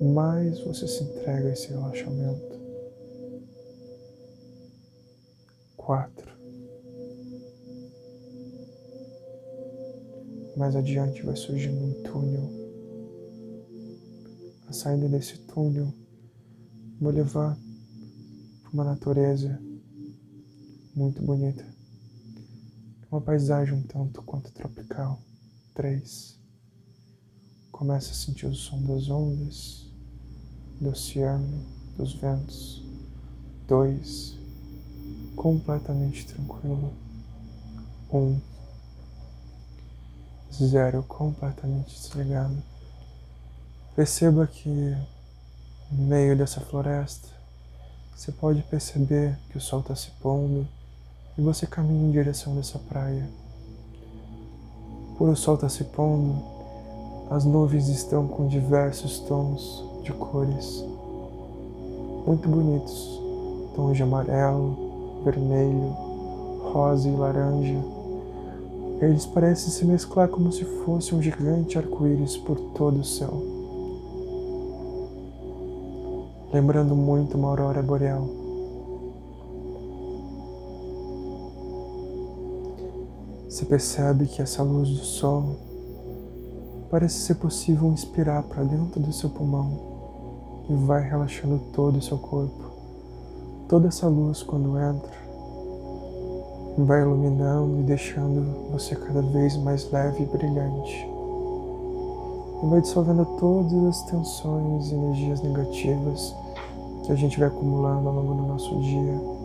mais 0.00 0.60
você 0.60 0.88
se 0.88 1.04
entrega 1.04 1.50
a 1.50 1.52
esse 1.52 1.68
relaxamento. 1.68 2.58
Quatro. 5.76 6.31
Mais 10.62 10.76
adiante 10.76 11.22
vai 11.22 11.34
surgindo 11.34 11.76
um 11.76 12.02
túnel. 12.04 12.48
A 14.68 14.72
saída 14.72 15.08
desse 15.08 15.36
túnel 15.38 15.92
vai 17.00 17.14
levar 17.14 17.58
para 18.62 18.70
uma 18.72 18.84
natureza 18.84 19.60
muito 20.94 21.20
bonita. 21.20 21.66
Uma 23.10 23.20
paisagem 23.20 23.74
um 23.74 23.82
tanto 23.82 24.22
quanto 24.22 24.52
tropical. 24.52 25.20
Três. 25.74 26.38
Começa 27.72 28.12
a 28.12 28.14
sentir 28.14 28.46
o 28.46 28.54
som 28.54 28.80
das 28.84 29.10
ondas, 29.10 29.90
do 30.80 30.90
oceano, 30.90 31.66
dos 31.96 32.14
ventos. 32.14 32.84
Dois, 33.66 34.38
completamente 35.34 36.24
tranquilo. 36.24 36.92
Um, 38.12 38.51
zero, 40.54 41.02
completamente 41.02 41.94
desligado. 41.94 42.56
Perceba 43.94 44.46
que 44.46 44.68
no 45.90 46.04
meio 46.06 46.36
dessa 46.36 46.60
floresta 46.60 47.28
você 48.14 48.32
pode 48.32 48.62
perceber 48.62 49.38
que 49.50 49.58
o 49.58 49.60
sol 49.60 49.80
está 49.80 49.94
se 49.94 50.10
pondo 50.22 50.66
e 51.36 51.42
você 51.42 51.66
caminha 51.66 52.08
em 52.08 52.12
direção 52.12 52.54
dessa 52.54 52.78
praia. 52.78 53.28
Por 55.18 55.28
o 55.28 55.36
sol 55.36 55.56
estar 55.56 55.66
tá 55.66 55.72
se 55.72 55.84
pondo, 55.84 56.42
as 57.30 57.44
nuvens 57.44 57.88
estão 57.88 58.26
com 58.26 58.48
diversos 58.48 59.18
tons 59.20 59.84
de 60.02 60.12
cores 60.12 60.84
muito 62.26 62.48
bonitos, 62.48 63.20
tons 63.74 63.96
de 63.96 64.02
amarelo, 64.02 65.22
vermelho, 65.24 65.88
rosa 66.72 67.08
e 67.08 67.12
laranja. 67.12 67.91
Eles 69.02 69.26
parecem 69.26 69.68
se 69.68 69.84
mesclar 69.84 70.28
como 70.28 70.52
se 70.52 70.64
fosse 70.64 71.12
um 71.12 71.20
gigante 71.20 71.76
arco-íris 71.76 72.36
por 72.36 72.56
todo 72.72 73.00
o 73.00 73.04
céu, 73.04 73.42
lembrando 76.52 76.94
muito 76.94 77.36
uma 77.36 77.48
aurora 77.48 77.82
boreal. 77.82 78.28
Você 83.48 83.64
percebe 83.64 84.26
que 84.26 84.40
essa 84.40 84.62
luz 84.62 84.88
do 84.88 85.04
sol 85.04 85.56
parece 86.88 87.22
ser 87.22 87.34
possível 87.34 87.88
inspirar 87.90 88.44
para 88.44 88.62
dentro 88.62 89.00
do 89.00 89.12
seu 89.12 89.28
pulmão 89.30 90.64
e 90.70 90.74
vai 90.74 91.02
relaxando 91.02 91.58
todo 91.72 91.98
o 91.98 92.02
seu 92.02 92.18
corpo. 92.18 92.70
Toda 93.68 93.88
essa 93.88 94.06
luz, 94.06 94.44
quando 94.44 94.78
entra, 94.78 95.21
vai 96.78 97.02
iluminando 97.02 97.80
e 97.80 97.82
deixando 97.82 98.70
você 98.70 98.94
cada 98.94 99.22
vez 99.22 99.56
mais 99.56 99.90
leve 99.90 100.22
e 100.22 100.26
brilhante. 100.26 101.08
E 102.62 102.66
vai 102.66 102.80
dissolvendo 102.80 103.24
todas 103.38 103.84
as 103.84 104.02
tensões 104.04 104.90
e 104.90 104.94
energias 104.94 105.42
negativas 105.42 106.34
que 107.04 107.12
a 107.12 107.16
gente 107.16 107.38
vai 107.38 107.48
acumulando 107.48 108.08
ao 108.08 108.14
longo 108.14 108.34
do 108.34 108.48
nosso 108.48 108.80
dia 108.80 109.42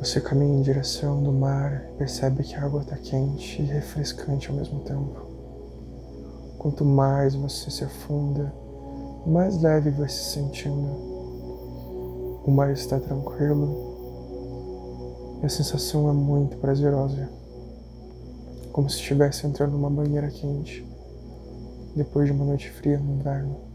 Você 0.00 0.18
caminha 0.18 0.58
em 0.58 0.62
direção 0.62 1.22
do 1.22 1.30
mar 1.30 1.84
e 1.92 1.98
percebe 1.98 2.42
que 2.42 2.54
a 2.54 2.64
água 2.64 2.80
está 2.80 2.96
quente 2.96 3.60
e 3.60 3.66
refrescante 3.66 4.48
ao 4.48 4.56
mesmo 4.56 4.80
tempo. 4.80 5.26
Quanto 6.56 6.86
mais 6.86 7.34
você 7.34 7.70
se 7.70 7.84
afunda, 7.84 8.50
mais 9.26 9.60
leve 9.60 9.90
vai 9.90 10.08
se 10.08 10.32
sentindo. 10.32 11.09
O 12.44 12.50
mar 12.50 12.70
está 12.72 12.98
tranquilo 12.98 13.90
e 15.42 15.46
a 15.46 15.48
sensação 15.48 16.08
é 16.08 16.12
muito 16.12 16.56
prazerosa, 16.56 17.28
como 18.72 18.88
se 18.88 18.96
estivesse 18.96 19.46
entrando 19.46 19.72
numa 19.72 19.90
banheira 19.90 20.28
quente 20.30 20.86
depois 21.94 22.26
de 22.26 22.32
uma 22.32 22.44
noite 22.44 22.70
fria 22.70 22.98
no 22.98 23.14
inverno. 23.14 23.70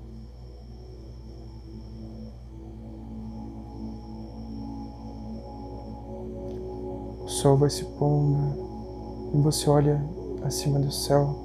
sol 7.46 7.58
vai 7.58 7.70
se 7.70 7.84
pondo 7.84 9.30
e 9.34 9.38
você 9.38 9.70
olha 9.70 10.02
acima 10.44 10.80
do 10.80 10.92
céu, 10.92 11.36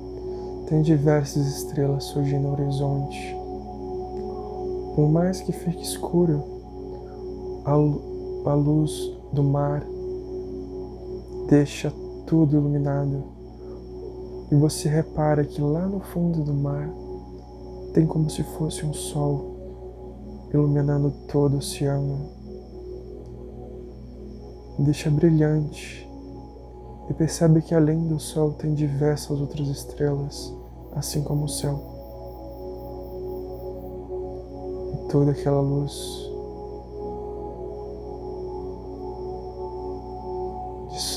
tem 0.67 0.81
diversas 0.83 1.47
estrelas 1.47 2.05
surgindo 2.05 2.45
no 2.45 2.53
horizonte. 2.53 3.37
Por 4.95 5.11
mais 5.11 5.41
que 5.41 5.53
fique 5.53 5.83
escuro, 5.83 6.60
a, 7.65 8.55
luz 8.55 8.93
do 9.33 9.43
mar 9.43 9.85
deixa 11.49 11.93
tudo 12.27 12.57
iluminado. 12.57 13.25
E 14.51 14.55
você 14.55 14.89
repara 14.89 15.45
que 15.45 15.61
lá 15.61 15.87
no 15.87 16.01
fundo 16.01 16.43
do 16.43 16.55
mar 16.55 16.91
tem 17.93 18.07
como 18.07 18.29
se 18.29 18.43
fosse 18.43 18.85
um 18.85 18.93
sol 18.93 19.57
iluminando 20.53 21.13
todo 21.29 21.55
o 21.55 21.59
oceano 21.59 22.41
deixa 24.85 25.11
brilhante 25.11 26.09
e 27.09 27.15
percebe 27.15 27.61
que 27.61 27.75
além 27.75 28.07
do 28.07 28.19
Sol 28.19 28.53
tem 28.53 28.73
diversas 28.73 29.41
outras 29.41 29.69
estrelas, 29.69 30.55
assim 30.95 31.23
como 31.23 31.45
o 31.45 31.49
céu. 31.49 31.79
E 34.95 35.09
toda 35.11 35.33
aquela 35.33 35.61
luz 35.61 36.30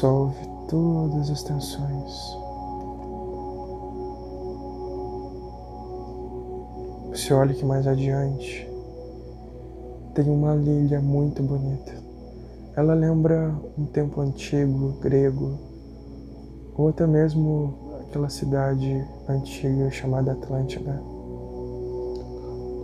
dissolve 0.04 0.36
todas 0.68 1.30
as 1.30 1.44
tensões. 1.44 2.38
Você 7.10 7.34
olha 7.34 7.54
que 7.54 7.64
mais 7.64 7.88
adiante 7.88 8.70
tem 10.14 10.30
uma 10.30 10.58
ilha 10.58 11.00
muito 11.00 11.42
bonita. 11.42 11.94
Ela 12.76 12.94
lembra 12.94 13.56
um 13.78 13.86
tempo 13.86 14.20
antigo, 14.20 15.00
grego, 15.00 15.58
ou 16.76 16.90
até 16.90 17.08
mesmo 17.08 17.74
aquela 18.02 18.28
cidade 18.28 19.08
antiga 19.30 19.90
chamada 19.90 20.34
Atlântida. 20.34 21.02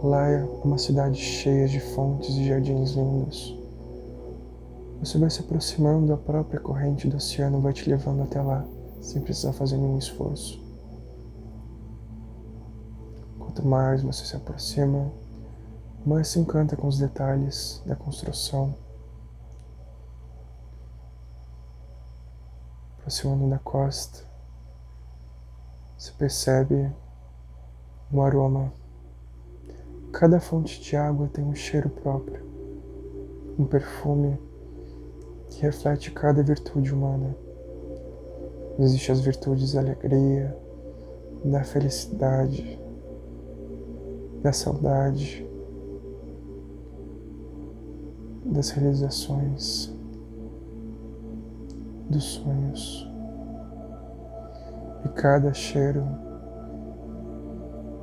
Lá 0.02 0.26
é 0.30 0.48
uma 0.64 0.78
cidade 0.78 1.18
cheia 1.20 1.68
de 1.68 1.82
fontes 1.82 2.30
e 2.38 2.48
jardins 2.48 2.92
lindos. 2.92 3.59
Você 5.00 5.18
vai 5.18 5.30
se 5.30 5.40
aproximando, 5.40 6.14
a 6.14 6.18
própria 6.18 6.60
corrente 6.60 7.08
do 7.08 7.18
oceano 7.18 7.62
vai 7.62 7.74
te 7.74 7.90
levando 7.90 8.24
até 8.24 8.42
lá, 8.42 8.66
sem 9.02 9.22
precisar 9.22 9.54
fazer 9.54 9.78
nenhum 9.78 9.98
esforço. 9.98 10.62
Quanto 13.40 13.66
mais 13.66 14.04
você 14.04 14.26
se 14.26 14.36
aproxima, 14.36 15.12
mais 16.06 16.28
se 16.28 16.40
encanta 16.40 16.76
com 16.76 16.88
os 16.88 17.00
detalhes 17.00 17.82
da 17.86 17.96
construção 17.96 18.76
aproximando 23.10 23.50
da 23.50 23.58
costa, 23.58 24.24
você 25.98 26.12
percebe 26.12 26.94
um 28.14 28.22
aroma. 28.22 28.72
Cada 30.14 30.40
fonte 30.40 30.80
de 30.80 30.96
água 30.96 31.28
tem 31.28 31.44
um 31.44 31.56
cheiro 31.56 31.90
próprio, 31.90 32.46
um 33.58 33.66
perfume 33.66 34.40
que 35.50 35.62
reflete 35.62 36.12
cada 36.12 36.42
virtude 36.44 36.94
humana. 36.94 37.36
Existem 38.78 39.14
as 39.14 39.22
virtudes 39.22 39.74
da 39.74 39.82
alegria, 39.82 40.56
da 41.44 41.64
felicidade, 41.64 42.80
da 44.42 44.54
saudade, 44.54 45.46
das 48.46 48.70
realizações, 48.70 49.94
dos 52.10 52.24
sonhos. 52.24 53.08
E 55.06 55.10
cada 55.10 55.54
cheiro 55.54 56.06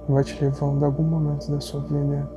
vai 0.09 0.23
te 0.23 0.43
levando 0.43 0.83
a 0.83 0.87
algum 0.87 1.03
momento 1.03 1.51
da 1.51 1.61
sua 1.61 1.81
vida. 1.81 2.36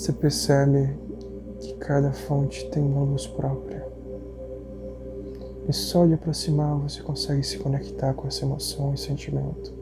Você 0.00 0.14
percebe 0.14 0.98
que 1.60 1.74
cada 1.74 2.10
fonte 2.10 2.70
tem 2.70 2.82
uma 2.82 3.02
luz 3.02 3.26
própria. 3.26 3.86
E 5.68 5.72
só 5.74 6.06
de 6.06 6.14
aproximar 6.14 6.74
você 6.78 7.02
consegue 7.02 7.42
se 7.42 7.58
conectar 7.58 8.14
com 8.14 8.26
essa 8.26 8.46
emoção 8.46 8.94
e 8.94 8.96
sentimento. 8.96 9.74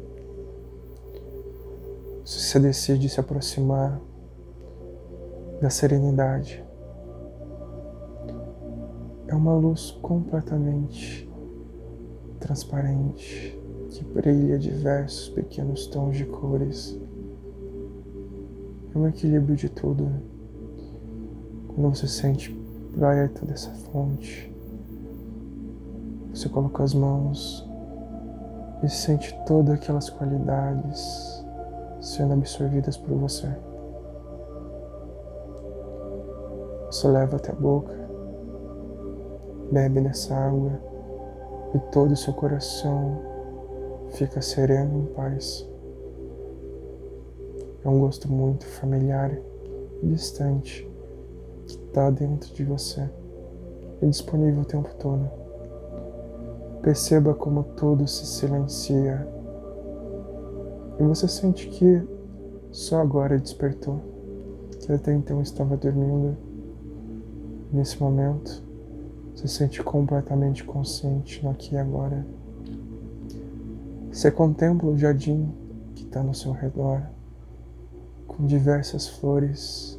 Se 2.24 2.40
você 2.40 2.58
decide 2.58 3.08
se 3.08 3.20
aproximar 3.20 4.00
da 5.60 5.70
serenidade, 5.70 6.64
é 9.28 9.34
uma 9.36 9.54
luz 9.54 9.92
completamente 10.02 11.30
transparente 12.40 13.56
que 13.88 14.02
brilha 14.02 14.58
diversos 14.58 15.28
pequenos 15.28 15.86
tons 15.86 16.16
de 16.16 16.24
cores. 16.24 16.98
Um 18.98 19.06
equilíbrio 19.06 19.54
de 19.54 19.68
tudo. 19.68 20.10
Quando 21.68 21.94
você 21.94 22.08
sente 22.08 22.50
perto 22.98 23.46
dessa 23.46 23.70
fonte, 23.70 24.52
você 26.34 26.48
coloca 26.48 26.82
as 26.82 26.92
mãos 26.94 27.64
e 28.82 28.88
sente 28.88 29.32
todas 29.46 29.76
aquelas 29.76 30.10
qualidades 30.10 31.46
sendo 32.00 32.32
absorvidas 32.32 32.96
por 32.96 33.16
você. 33.16 33.46
Você 36.86 37.06
leva 37.06 37.36
até 37.36 37.52
a 37.52 37.54
boca 37.54 37.96
bebe 39.70 40.00
dessa 40.00 40.34
água 40.34 40.72
e 41.72 41.78
todo 41.92 42.10
o 42.10 42.16
seu 42.16 42.32
coração 42.32 43.16
fica 44.10 44.42
sereno 44.42 45.02
em 45.02 45.06
paz. 45.14 45.77
É 47.84 47.88
um 47.88 48.00
gosto 48.00 48.30
muito 48.30 48.66
familiar 48.66 49.36
e 50.02 50.06
distante 50.06 50.88
que 51.66 51.74
está 51.74 52.10
dentro 52.10 52.52
de 52.54 52.64
você 52.64 53.08
e 54.02 54.06
disponível 54.06 54.62
o 54.62 54.64
tempo 54.64 54.94
todo. 54.96 55.28
Perceba 56.82 57.34
como 57.34 57.62
tudo 57.62 58.06
se 58.06 58.26
silencia 58.26 59.26
e 60.98 61.02
você 61.04 61.28
sente 61.28 61.68
que 61.68 62.02
só 62.72 63.00
agora 63.00 63.38
despertou, 63.38 64.00
que 64.80 64.92
até 64.92 65.14
então 65.14 65.40
estava 65.40 65.76
dormindo. 65.76 66.36
Nesse 67.72 68.00
momento, 68.02 68.62
se 69.34 69.46
sente 69.46 69.82
completamente 69.82 70.64
consciente 70.64 71.44
no 71.44 71.50
aqui 71.50 71.74
e 71.74 71.78
agora. 71.78 72.26
Você 74.10 74.30
contempla 74.30 74.90
o 74.90 74.98
jardim 74.98 75.54
que 75.94 76.04
está 76.04 76.22
no 76.22 76.34
seu 76.34 76.50
redor, 76.50 77.02
com 78.38 78.46
diversas 78.46 79.08
flores. 79.08 79.98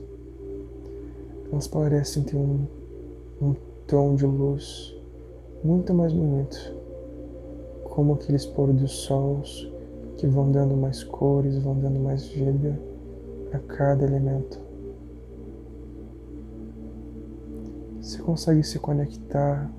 Elas 1.52 1.68
parecem 1.68 2.24
ter 2.24 2.38
um, 2.38 2.66
um 3.42 3.54
tom 3.86 4.16
de 4.16 4.26
luz 4.26 4.96
muito 5.62 5.94
mais 5.94 6.14
bonito, 6.14 6.74
como 7.84 8.14
aqueles 8.14 8.46
pôr 8.46 8.72
dos 8.72 8.92
sols 8.92 9.70
que 10.18 10.26
vão 10.26 10.52
dando 10.52 10.76
mais 10.78 11.04
cores, 11.04 11.58
vão 11.58 11.78
dando 11.78 12.00
mais 12.00 12.28
vida 12.28 12.80
a 13.52 13.60
cada 13.60 14.06
elemento. 14.06 14.60
Você 18.02 18.22
consegue 18.22 18.64
se 18.64 18.80
conectar 18.80 19.70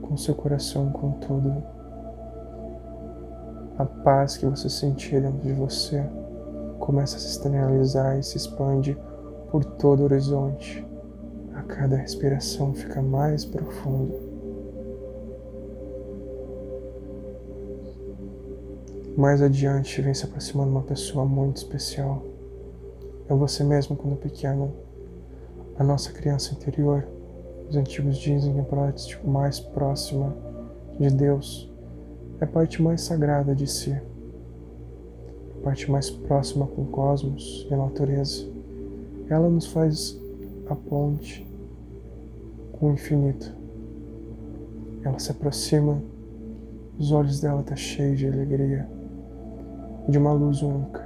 com 0.00 0.16
seu 0.16 0.34
coração, 0.34 0.90
com 0.92 1.12
tudo. 1.12 1.62
A 3.76 3.84
paz 3.84 4.36
que 4.36 4.46
você 4.46 4.68
sentir 4.68 5.20
dentro 5.20 5.40
de 5.40 5.52
você 5.52 6.04
começa 6.82 7.16
a 7.16 7.20
se 7.20 7.28
externalizar 7.28 8.18
e 8.18 8.24
se 8.24 8.36
expande 8.36 8.98
por 9.52 9.64
todo 9.64 10.00
o 10.00 10.04
horizonte. 10.04 10.84
A 11.54 11.62
cada 11.62 11.94
respiração 11.94 12.74
fica 12.74 13.00
mais 13.00 13.44
profundo. 13.44 14.20
Mais 19.16 19.40
adiante 19.40 20.02
vem 20.02 20.12
se 20.12 20.24
aproximando 20.24 20.72
uma 20.72 20.82
pessoa 20.82 21.24
muito 21.24 21.58
especial. 21.58 22.20
É 23.28 23.34
você 23.34 23.62
mesmo 23.62 23.94
quando 23.94 24.16
pequeno, 24.16 24.72
a 25.78 25.84
nossa 25.84 26.10
criança 26.10 26.52
interior 26.52 27.06
os 27.68 27.76
antigos 27.76 28.18
dizem 28.18 28.54
que 28.54 28.60
a 28.60 28.64
parte 28.64 29.18
mais 29.24 29.60
próxima 29.60 30.34
de 30.98 31.08
Deus 31.10 31.72
é 32.40 32.44
a 32.44 32.46
parte 32.46 32.82
mais 32.82 33.02
sagrada 33.02 33.54
de 33.54 33.68
si, 33.68 33.96
parte 35.62 35.90
mais 35.90 36.10
próxima 36.10 36.66
com 36.66 36.82
o 36.82 36.86
cosmos 36.86 37.66
e 37.70 37.74
a 37.74 37.76
natureza. 37.76 38.46
Ela 39.28 39.48
nos 39.48 39.66
faz 39.66 40.20
a 40.68 40.74
ponte 40.74 41.48
com 42.72 42.90
o 42.90 42.92
infinito. 42.92 43.54
Ela 45.04 45.18
se 45.18 45.30
aproxima, 45.30 46.02
os 46.98 47.12
olhos 47.12 47.40
dela 47.40 47.60
estão 47.60 47.74
tá 47.74 47.76
cheios 47.76 48.18
de 48.18 48.26
alegria 48.26 48.88
de 50.08 50.18
uma 50.18 50.32
luz 50.32 50.62
única 50.62 51.00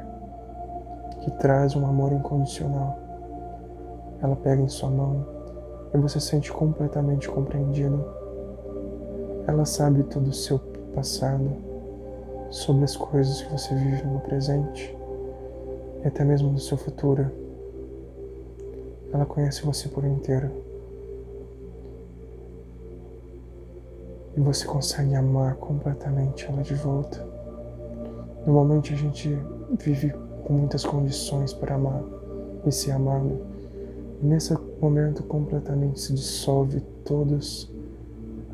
que 1.23 1.31
traz 1.33 1.75
um 1.75 1.85
amor 1.85 2.13
incondicional. 2.13 2.99
Ela 4.23 4.37
pega 4.37 4.63
em 4.63 4.69
sua 4.69 4.91
mão 4.91 5.27
e 5.93 5.99
você 5.99 6.21
se 6.21 6.29
sente 6.29 6.53
completamente 6.53 7.29
compreendido. 7.29 8.05
Ela 9.47 9.65
sabe 9.65 10.03
todo 10.05 10.29
o 10.29 10.33
seu 10.33 10.59
passado, 10.95 11.51
sobre 12.51 12.85
as 12.85 12.97
coisas 12.97 13.43
que 13.43 13.51
você 13.51 13.75
vive 13.75 14.05
no 14.05 14.21
presente 14.21 14.97
e 16.03 16.09
até 16.09 16.25
mesmo 16.25 16.51
do 16.51 16.61
seu 16.61 16.77
futuro. 16.77 17.31
Ela 19.13 19.27
conhece 19.27 19.65
você 19.65 19.89
por 19.89 20.05
inteiro. 20.05 20.51
E 24.37 24.41
você 24.41 24.67
consegue 24.67 25.15
amar 25.15 25.57
completamente 25.57 26.47
ela 26.47 26.63
de 26.63 26.75
volta. 26.75 27.27
Normalmente 28.47 28.93
a 28.93 28.97
gente 28.97 29.37
vive 29.79 30.13
com 30.45 30.53
muitas 30.53 30.85
condições 30.85 31.53
para 31.53 31.75
amar 31.75 32.03
e 32.67 32.71
ser 32.71 32.93
amado. 32.93 33.41
E 34.23 34.27
nesse 34.27 34.55
momento 34.81 35.23
completamente 35.23 36.01
se 36.01 36.13
dissolve 36.13 36.81
todas 37.05 37.69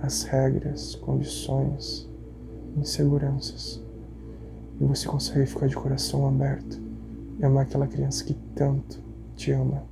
as 0.00 0.22
regras, 0.22 0.94
condições, 0.94 2.09
inseguranças. 2.76 3.82
E 4.81 4.85
você 4.85 5.07
consegue 5.07 5.47
ficar 5.47 5.67
de 5.67 5.77
coração 5.77 6.27
aberto 6.27 6.81
e 7.39 7.45
amar 7.45 7.65
aquela 7.65 7.87
criança 7.87 8.25
que 8.25 8.35
tanto 8.55 9.03
te 9.37 9.53
ama. 9.53 9.85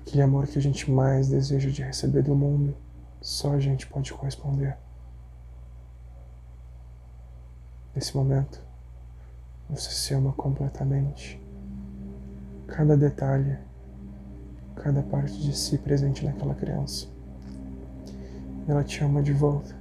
Aquele 0.00 0.22
amor 0.22 0.46
que 0.46 0.58
a 0.58 0.62
gente 0.62 0.90
mais 0.90 1.28
deseja 1.28 1.70
de 1.70 1.82
receber 1.82 2.22
do 2.22 2.34
mundo, 2.34 2.76
só 3.20 3.52
a 3.52 3.60
gente 3.60 3.86
pode 3.86 4.12
corresponder. 4.12 4.76
Nesse 7.94 8.16
momento, 8.16 8.62
você 9.68 9.90
se 9.90 10.14
ama 10.14 10.32
completamente 10.32 11.40
cada 12.66 12.96
detalhe, 12.96 13.58
cada 14.76 15.02
parte 15.02 15.40
de 15.40 15.56
si 15.56 15.78
presente 15.78 16.24
naquela 16.24 16.54
criança. 16.54 17.06
Ela 18.66 18.82
te 18.82 19.02
ama 19.02 19.22
de 19.22 19.32
volta. 19.32 19.75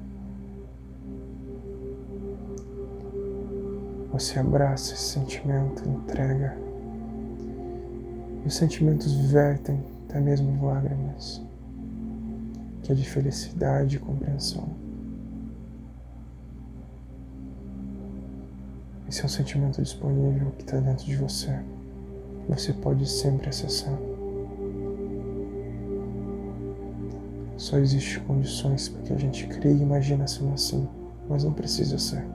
Você 4.16 4.40
abraça 4.40 4.94
esse 4.94 5.10
sentimento, 5.10 5.86
entrega. 5.86 6.58
E 8.46 8.48
os 8.48 8.56
sentimentos 8.56 9.12
vertem 9.14 9.84
até 10.08 10.22
mesmo 10.22 10.66
lágrimas, 10.66 11.42
que 12.82 12.94
é 12.94 12.96
de 12.96 13.04
felicidade 13.04 13.98
e 13.98 14.00
compreensão. 14.00 14.70
Esse 19.10 19.22
é 19.22 19.26
um 19.26 19.28
sentimento 19.28 19.82
disponível 19.82 20.50
que 20.52 20.64
está 20.64 20.80
dentro 20.80 21.06
de 21.06 21.18
você 21.18 21.60
você 22.48 22.72
pode 22.72 23.06
sempre 23.10 23.50
acessar. 23.50 23.98
Só 27.58 27.78
existem 27.80 28.24
condições 28.24 28.88
para 28.88 29.02
que 29.02 29.14
a 29.14 29.18
gente 29.18 29.46
crie 29.48 29.74
e 29.74 29.82
imagina 29.82 30.26
sendo 30.26 30.54
assim, 30.54 30.88
mas 31.28 31.44
não 31.44 31.52
precisa 31.52 31.98
ser. 31.98 32.35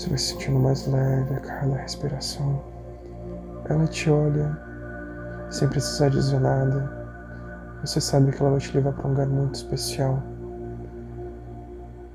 Você 0.00 0.08
vai 0.08 0.16
se 0.16 0.32
sentindo 0.32 0.58
mais 0.58 0.86
leve 0.86 1.34
a 1.34 1.40
cada 1.40 1.76
respiração. 1.76 2.58
Ela 3.68 3.86
te 3.86 4.08
olha 4.08 4.58
sem 5.50 5.68
precisar 5.68 6.08
dizer 6.08 6.40
nada. 6.40 6.90
Você 7.84 8.00
sabe 8.00 8.32
que 8.32 8.40
ela 8.40 8.52
vai 8.52 8.60
te 8.60 8.74
levar 8.74 8.94
para 8.94 9.06
um 9.06 9.10
lugar 9.10 9.26
muito 9.26 9.56
especial. 9.56 10.22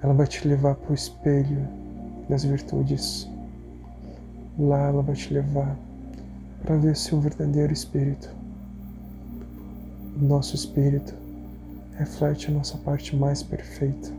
Ela 0.02 0.16
vai 0.16 0.26
te 0.26 0.48
levar 0.48 0.74
para 0.74 0.92
o 0.94 0.96
espelho 0.96 1.68
das 2.28 2.44
virtudes. 2.44 3.30
Lá 4.58 4.88
ela 4.88 5.04
vai 5.04 5.14
te 5.14 5.32
levar 5.32 5.78
para 6.64 6.78
ver 6.78 6.96
seu 6.96 7.20
verdadeiro 7.22 7.72
espírito. 7.72 8.28
O 10.20 10.26
nosso 10.26 10.56
espírito 10.56 11.14
reflete 12.00 12.50
a 12.50 12.52
nossa 12.52 12.80
parte 12.80 13.16
mais 13.16 13.44
perfeita, 13.44 14.10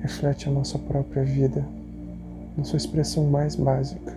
reflete 0.00 0.48
a 0.48 0.52
nossa 0.52 0.78
própria 0.78 1.22
vida, 1.22 1.62
na 2.56 2.64
sua 2.64 2.76
expressão 2.76 3.24
mais 3.24 3.56
básica. 3.56 4.16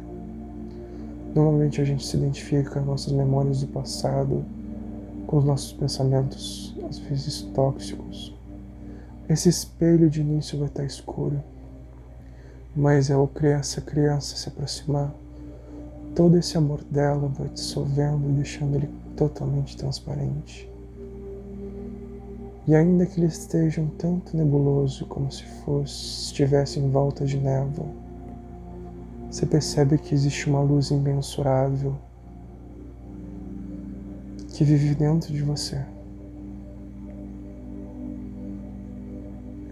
Normalmente 1.33 1.81
a 1.81 1.85
gente 1.85 2.05
se 2.05 2.15
identifica 2.15 2.71
com 2.71 2.79
as 2.79 2.85
nossas 2.85 3.13
memórias 3.13 3.61
do 3.61 3.67
passado, 3.67 4.43
com 5.27 5.37
os 5.37 5.45
nossos 5.45 5.73
pensamentos, 5.73 6.75
às 6.89 6.97
vezes 6.97 7.41
tóxicos. 7.53 8.33
Esse 9.27 9.49
espelho 9.49 10.09
de 10.09 10.21
início 10.21 10.57
vai 10.57 10.67
estar 10.67 10.83
escuro, 10.85 11.43
mas 12.75 13.09
ao 13.09 13.29
essa 13.41 13.81
criança 13.81 14.35
se 14.35 14.49
aproximar, 14.49 15.13
todo 16.13 16.37
esse 16.37 16.57
amor 16.57 16.83
dela 16.83 17.27
vai 17.27 17.49
dissolvendo 17.49 18.29
e 18.29 18.33
deixando 18.33 18.75
ele 18.75 18.89
totalmente 19.15 19.75
transparente. 19.75 20.69
E 22.67 22.73
ainda 22.73 23.05
que 23.05 23.19
ele 23.19 23.27
esteja 23.27 23.81
um 23.81 23.87
tanto 23.89 24.35
nebuloso, 24.35 25.05
como 25.05 25.31
se 25.31 25.43
fosse 25.43 26.25
estivesse 26.25 26.79
em 26.79 26.89
volta 26.89 27.25
de 27.25 27.37
névoa, 27.37 28.04
você 29.35 29.45
percebe 29.45 29.97
que 29.97 30.15
existe 30.15 30.49
uma 30.49 30.61
luz 30.61 30.91
imensurável 30.91 31.97
que 34.47 34.63
vive 34.63 34.95
dentro 34.95 35.33
de 35.33 35.41
você. 35.41 35.83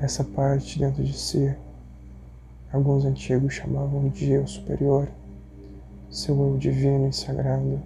Essa 0.02 0.22
parte 0.22 0.78
dentro 0.78 1.02
de 1.02 1.14
si, 1.14 1.56
alguns 2.74 3.06
antigos 3.06 3.54
chamavam 3.54 4.10
de 4.10 4.32
eu 4.32 4.46
superior, 4.46 5.08
seu 6.10 6.38
eu 6.46 6.58
divino 6.58 7.08
e 7.08 7.14
sagrado, 7.14 7.82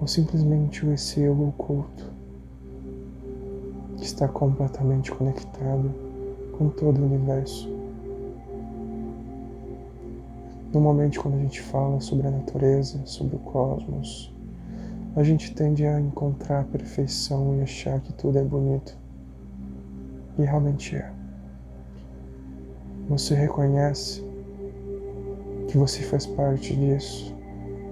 ou 0.00 0.08
simplesmente 0.08 0.84
esse 0.88 1.20
eu 1.20 1.40
oculto, 1.48 2.10
que 3.98 4.04
está 4.04 4.26
completamente 4.26 5.12
conectado 5.12 5.94
com 6.58 6.70
todo 6.70 7.00
o 7.00 7.06
universo. 7.06 7.73
Normalmente, 10.74 11.20
quando 11.20 11.36
a 11.36 11.38
gente 11.38 11.62
fala 11.62 12.00
sobre 12.00 12.26
a 12.26 12.32
natureza, 12.32 13.00
sobre 13.04 13.36
o 13.36 13.38
cosmos, 13.38 14.34
a 15.14 15.22
gente 15.22 15.54
tende 15.54 15.86
a 15.86 16.00
encontrar 16.00 16.62
a 16.62 16.64
perfeição 16.64 17.56
e 17.56 17.62
achar 17.62 18.00
que 18.00 18.12
tudo 18.12 18.40
é 18.40 18.42
bonito. 18.42 18.98
E 20.36 20.42
realmente 20.42 20.96
é. 20.96 21.12
Você 23.08 23.36
reconhece 23.36 24.24
que 25.68 25.78
você 25.78 26.02
faz 26.02 26.26
parte 26.26 26.74
disso 26.74 27.32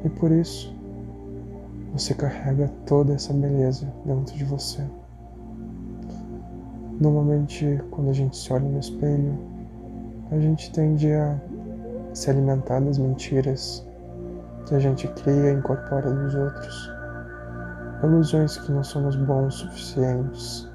e 0.04 0.08
por 0.08 0.32
isso 0.32 0.74
você 1.92 2.14
carrega 2.14 2.68
toda 2.84 3.14
essa 3.14 3.32
beleza 3.32 3.86
dentro 4.04 4.34
de 4.34 4.42
você. 4.42 4.84
Normalmente, 7.00 7.80
quando 7.92 8.10
a 8.10 8.12
gente 8.12 8.36
se 8.36 8.52
olha 8.52 8.68
no 8.68 8.80
espelho, 8.80 9.38
a 10.32 10.38
gente 10.40 10.72
tende 10.72 11.12
a 11.12 11.38
se 12.12 12.30
alimentar 12.30 12.80
das 12.80 12.98
mentiras 12.98 13.86
que 14.66 14.74
a 14.74 14.78
gente 14.78 15.08
cria 15.08 15.50
e 15.50 15.54
incorpora 15.54 16.10
nos 16.10 16.34
outros. 16.34 16.90
Ilusões 18.02 18.58
que 18.58 18.72
não 18.72 18.84
somos 18.84 19.16
bons 19.16 19.54
o 19.54 19.58
suficientes, 19.58 20.68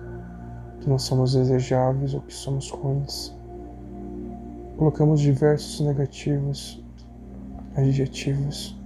que 0.80 0.90
não 0.90 0.98
somos 0.98 1.34
desejáveis 1.34 2.14
ou 2.14 2.22
que 2.22 2.34
somos 2.34 2.70
ruins. 2.70 3.36
Colocamos 4.78 5.20
diversos 5.20 5.80
negativos, 5.82 6.84
adjetivos, 7.76 8.78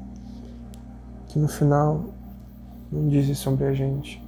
que 1.28 1.38
no 1.40 1.48
final 1.48 2.06
não 2.92 3.08
dizem 3.08 3.36
sobre 3.36 3.66
a 3.66 3.74
gente, 3.74 4.26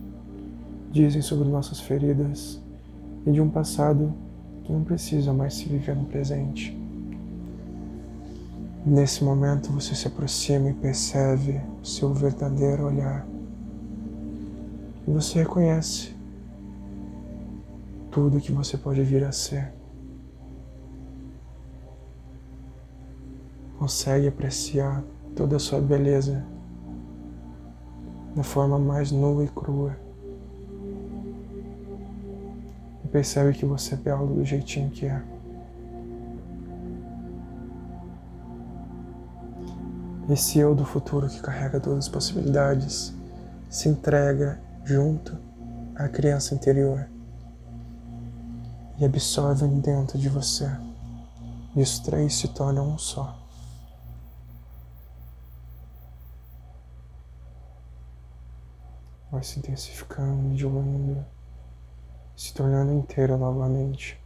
dizem 0.91 1.21
sobre 1.21 1.49
nossas 1.49 1.79
feridas 1.79 2.61
e 3.25 3.31
de 3.31 3.41
um 3.41 3.49
passado 3.49 4.13
que 4.63 4.71
não 4.71 4.83
precisa 4.83 5.33
mais 5.33 5.53
se 5.55 5.67
viver 5.67 5.95
no 5.95 6.05
presente. 6.05 6.82
Nesse 8.85 9.23
momento 9.23 9.71
você 9.71 9.95
se 9.95 10.09
aproxima 10.09 10.69
e 10.69 10.73
percebe 10.73 11.61
o 11.81 11.85
seu 11.85 12.13
verdadeiro 12.13 12.85
olhar. 12.85 13.25
E 15.07 15.11
você 15.11 15.39
reconhece 15.39 16.13
tudo 18.11 18.41
que 18.41 18.51
você 18.51 18.77
pode 18.77 19.01
vir 19.01 19.23
a 19.23 19.31
ser. 19.31 19.73
Consegue 23.79 24.27
apreciar 24.27 25.01
toda 25.33 25.55
a 25.55 25.59
sua 25.59 25.79
beleza 25.79 26.45
da 28.35 28.43
forma 28.43 28.77
mais 28.77 29.13
nua 29.13 29.45
e 29.45 29.47
crua. 29.47 29.95
E 33.05 33.07
percebe 33.07 33.53
que 33.53 33.65
você 33.65 33.93
é 33.93 33.97
belo 33.97 34.27
do 34.27 34.43
jeitinho 34.43 34.89
que 34.89 35.05
é. 35.05 35.32
Esse 40.33 40.57
eu 40.57 40.73
do 40.73 40.83
futuro 40.83 41.29
que 41.29 41.39
carrega 41.39 41.79
todas 41.79 42.05
as 42.05 42.09
possibilidades 42.09 43.13
se 43.69 43.87
entrega 43.87 44.59
junto 44.83 45.37
à 45.95 46.09
criança 46.09 46.55
interior 46.55 47.07
e 48.97 49.05
absorve 49.05 49.67
dentro 49.67 50.17
de 50.17 50.27
você. 50.29 50.67
E 51.75 51.83
os 51.83 51.99
três 51.99 52.33
se 52.33 52.47
tornam 52.47 52.95
um 52.95 52.97
só. 52.97 53.39
Vai 59.31 59.43
se 59.43 59.59
intensificando, 59.59 60.55
diluindo, 60.55 61.23
se 62.35 62.55
tornando 62.55 62.91
inteiro 62.91 63.37
novamente. 63.37 64.19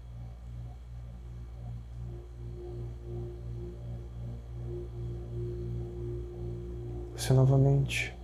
Você 7.27 7.33
novamente 7.33 8.17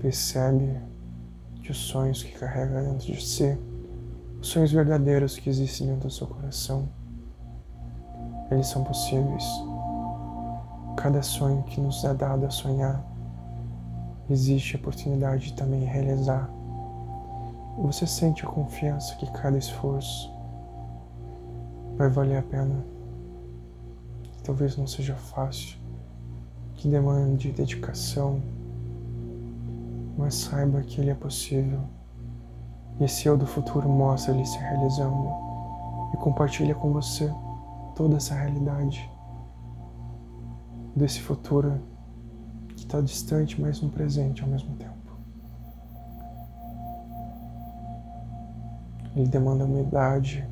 percebe 0.00 0.76
que 1.62 1.70
os 1.70 1.78
sonhos 1.78 2.20
que 2.20 2.32
carrega 2.32 2.82
dentro 2.82 3.06
de 3.06 3.24
si, 3.24 3.56
os 4.40 4.48
sonhos 4.48 4.72
verdadeiros 4.72 5.38
que 5.38 5.48
existem 5.48 5.86
dentro 5.86 6.08
do 6.08 6.12
seu 6.12 6.26
coração, 6.26 6.88
eles 8.50 8.66
são 8.66 8.82
possíveis. 8.82 9.44
Cada 10.96 11.22
sonho 11.22 11.62
que 11.62 11.80
nos 11.80 12.02
é 12.02 12.12
dado 12.12 12.44
a 12.44 12.50
sonhar, 12.50 13.06
existe 14.28 14.74
a 14.74 14.80
oportunidade 14.80 15.50
de 15.50 15.52
também 15.52 15.84
realizar. 15.84 16.50
Você 17.78 18.04
sente 18.04 18.44
a 18.44 18.48
confiança 18.48 19.14
que 19.14 19.30
cada 19.30 19.56
esforço 19.56 20.28
vai 21.96 22.08
valer 22.08 22.38
a 22.38 22.42
pena. 22.42 22.84
Talvez 24.42 24.76
não 24.76 24.88
seja 24.88 25.14
fácil, 25.14 25.83
que 26.84 26.88
demande 26.90 27.50
dedicação, 27.50 28.42
mas 30.18 30.34
saiba 30.34 30.82
que 30.82 31.00
ele 31.00 31.08
é 31.08 31.14
possível. 31.14 31.80
E 33.00 33.04
esse 33.04 33.26
eu 33.26 33.38
do 33.38 33.46
futuro 33.46 33.88
mostra 33.88 34.34
ele 34.34 34.44
se 34.44 34.58
realizando 34.58 35.30
e 36.12 36.16
compartilha 36.18 36.74
com 36.74 36.92
você 36.92 37.32
toda 37.96 38.18
essa 38.18 38.34
realidade 38.34 39.10
desse 40.94 41.22
futuro 41.22 41.80
que 42.68 42.80
está 42.80 43.00
distante, 43.00 43.58
mas 43.58 43.80
no 43.80 43.88
presente 43.88 44.42
ao 44.42 44.48
mesmo 44.50 44.76
tempo. 44.76 45.16
Ele 49.16 49.26
demanda 49.26 49.64
humildade, 49.64 50.46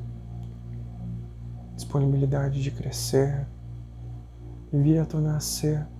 disponibilidade 1.75 2.63
de 2.63 2.71
crescer 2.71 3.45
e 4.71 4.79
vir 4.79 4.97
a 4.97 5.05
tornar-se 5.05 5.92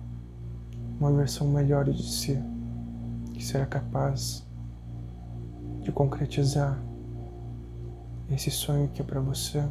uma 0.98 1.12
versão 1.12 1.48
melhor 1.48 1.84
de 1.84 2.02
si, 2.02 2.38
que 3.32 3.44
será 3.44 3.66
capaz 3.66 4.46
de 5.80 5.92
concretizar 5.92 6.78
esse 8.30 8.50
sonho 8.50 8.88
que 8.88 9.02
é 9.02 9.04
para 9.04 9.20
você 9.20 9.62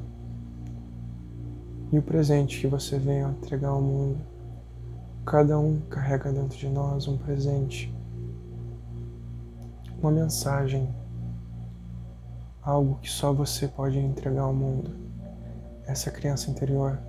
e 1.91 1.97
o 1.97 2.01
presente 2.01 2.59
que 2.59 2.67
você 2.67 2.97
vem 2.97 3.21
entregar 3.21 3.69
ao 3.69 3.81
mundo 3.81 4.33
Cada 5.25 5.57
um 5.57 5.79
carrega 5.89 6.33
dentro 6.33 6.57
de 6.57 6.67
nós 6.67 7.07
um 7.07 7.17
presente, 7.17 7.95
uma 9.97 10.11
mensagem, 10.11 10.93
algo 12.61 12.99
que 12.99 13.09
só 13.09 13.31
você 13.31 13.69
pode 13.69 13.97
entregar 13.97 14.41
ao 14.41 14.53
mundo. 14.53 14.93
Essa 15.85 16.11
criança 16.11 16.51
interior 16.51 16.99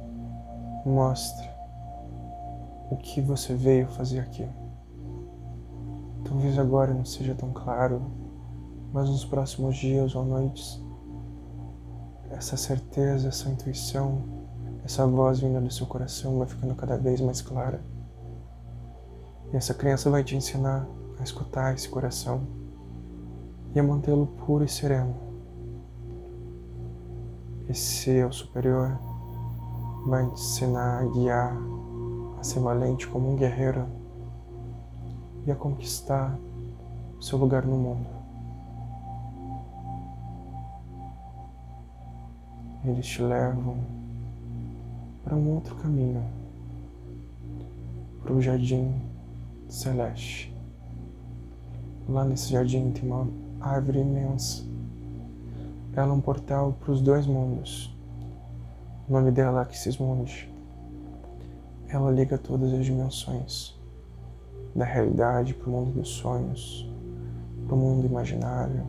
mostra 0.87 1.54
o 2.90 2.97
que 2.97 3.20
você 3.20 3.55
veio 3.55 3.88
fazer 3.88 4.20
aqui. 4.20 4.49
Talvez 6.25 6.59
agora 6.59 6.92
não 6.92 7.05
seja 7.05 7.35
tão 7.35 7.53
claro, 7.53 8.03
mas 8.92 9.09
nos 9.09 9.25
próximos 9.25 9.77
dias 9.77 10.14
ou 10.14 10.25
noites, 10.25 10.83
essa 12.31 12.57
certeza, 12.57 13.29
essa 13.29 13.49
intuição, 13.49 14.23
essa 14.85 15.07
voz 15.07 15.40
vinda 15.40 15.61
do 15.61 15.70
seu 15.70 15.87
coração 15.87 16.38
vai 16.38 16.47
ficando 16.47 16.75
cada 16.75 16.97
vez 16.97 17.20
mais 17.20 17.40
clara. 17.40 17.81
E 19.53 19.57
essa 19.57 19.75
criança 19.75 20.11
vai 20.11 20.25
te 20.25 20.37
ensinar 20.37 20.87
a 21.18 21.23
escutar 21.23 21.75
esse 21.75 21.88
coração 21.88 22.42
e 23.75 23.81
a 23.81 23.83
mantê-lo 23.83 24.27
puro 24.27 24.64
e 24.64 24.68
sereno. 24.68 25.14
Esse 27.68 28.11
eu 28.11 28.33
superior 28.33 28.99
vai 30.07 30.27
te 30.27 30.33
ensinar 30.33 31.03
a 31.03 31.07
guiar, 31.07 31.57
a 32.45 32.47
ser 32.47 32.61
valente 32.61 33.09
como 33.09 33.33
um 33.33 33.37
guerreiro 33.37 33.87
e 35.47 35.51
a 35.51 35.55
conquistar 35.55 36.39
o 37.19 37.23
seu 37.23 37.39
lugar 37.39 37.65
no 37.65 37.75
mundo. 37.75 38.07
Eles 42.85 43.07
te 43.07 43.23
levam 43.23 43.79
para 45.25 45.35
um 45.35 45.55
outro 45.55 45.75
caminho, 45.77 46.23
para 48.23 48.35
o 48.35 48.43
jardim 48.43 48.95
celeste. 49.67 50.55
Lá 52.07 52.27
nesse 52.27 52.53
jardim 52.53 52.91
tem 52.91 53.11
uma 53.11 53.27
árvore 53.59 54.01
imensa. 54.01 54.63
Ela 55.95 56.11
é 56.11 56.13
um 56.13 56.21
portal 56.21 56.75
para 56.79 56.93
os 56.93 57.01
dois 57.01 57.27
mundos. 57.27 57.97
O 59.09 59.13
nome 59.15 59.31
dela 59.31 59.61
é 59.61 59.63
Axismundi. 59.63 60.54
Ela 61.88 62.11
liga 62.11 62.37
todas 62.38 62.73
as 62.73 62.85
dimensões, 62.85 63.79
da 64.75 64.85
realidade 64.85 65.55
para 65.55 65.68
o 65.68 65.73
mundo 65.73 65.92
dos 65.92 66.09
sonhos, 66.09 66.90
para 67.66 67.75
o 67.75 67.79
mundo 67.79 68.07
imaginário, 68.07 68.87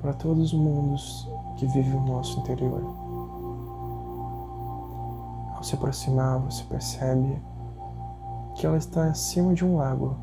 para 0.00 0.12
todos 0.12 0.52
os 0.52 0.58
mundos 0.58 1.28
que 1.56 1.66
vivem 1.66 1.94
o 1.94 2.06
nosso 2.06 2.40
interior. 2.40 2.82
Ao 5.54 5.62
se 5.62 5.74
aproximar, 5.74 6.38
você 6.40 6.64
percebe 6.64 7.40
que 8.54 8.66
ela 8.66 8.76
está 8.76 9.04
acima 9.04 9.54
de 9.54 9.64
um 9.64 9.76
lago. 9.76 10.16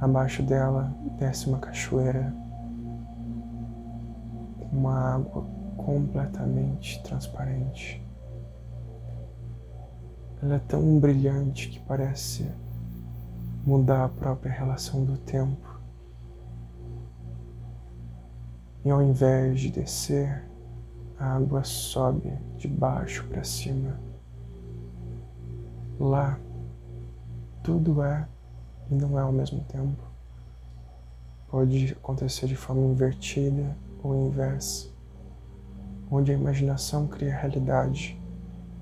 Abaixo 0.00 0.42
dela 0.42 0.92
desce 1.18 1.48
uma 1.48 1.58
cachoeira 1.58 2.34
uma 4.72 5.14
água 5.14 5.44
completamente 5.76 7.02
transparente. 7.02 8.06
Ela 10.40 10.54
é 10.54 10.58
tão 10.60 11.00
brilhante 11.00 11.68
que 11.68 11.80
parece 11.80 12.48
mudar 13.66 14.04
a 14.04 14.08
própria 14.08 14.52
relação 14.52 15.04
do 15.04 15.16
tempo. 15.18 15.80
E 18.84 18.90
ao 18.90 19.02
invés 19.02 19.60
de 19.60 19.70
descer, 19.70 20.44
a 21.18 21.34
água 21.34 21.64
sobe 21.64 22.32
de 22.56 22.68
baixo 22.68 23.26
para 23.26 23.42
cima. 23.42 23.98
Lá, 25.98 26.38
tudo 27.64 28.02
é 28.04 28.28
e 28.88 28.94
não 28.94 29.18
é 29.18 29.22
ao 29.22 29.32
mesmo 29.32 29.60
tempo. 29.64 30.02
Pode 31.48 31.92
acontecer 31.92 32.46
de 32.46 32.54
forma 32.54 32.82
invertida 32.82 33.76
ou 34.02 34.14
inversa, 34.28 34.88
onde 36.08 36.30
a 36.30 36.34
imaginação 36.34 37.08
cria 37.08 37.34
a 37.34 37.38
realidade 37.38 38.17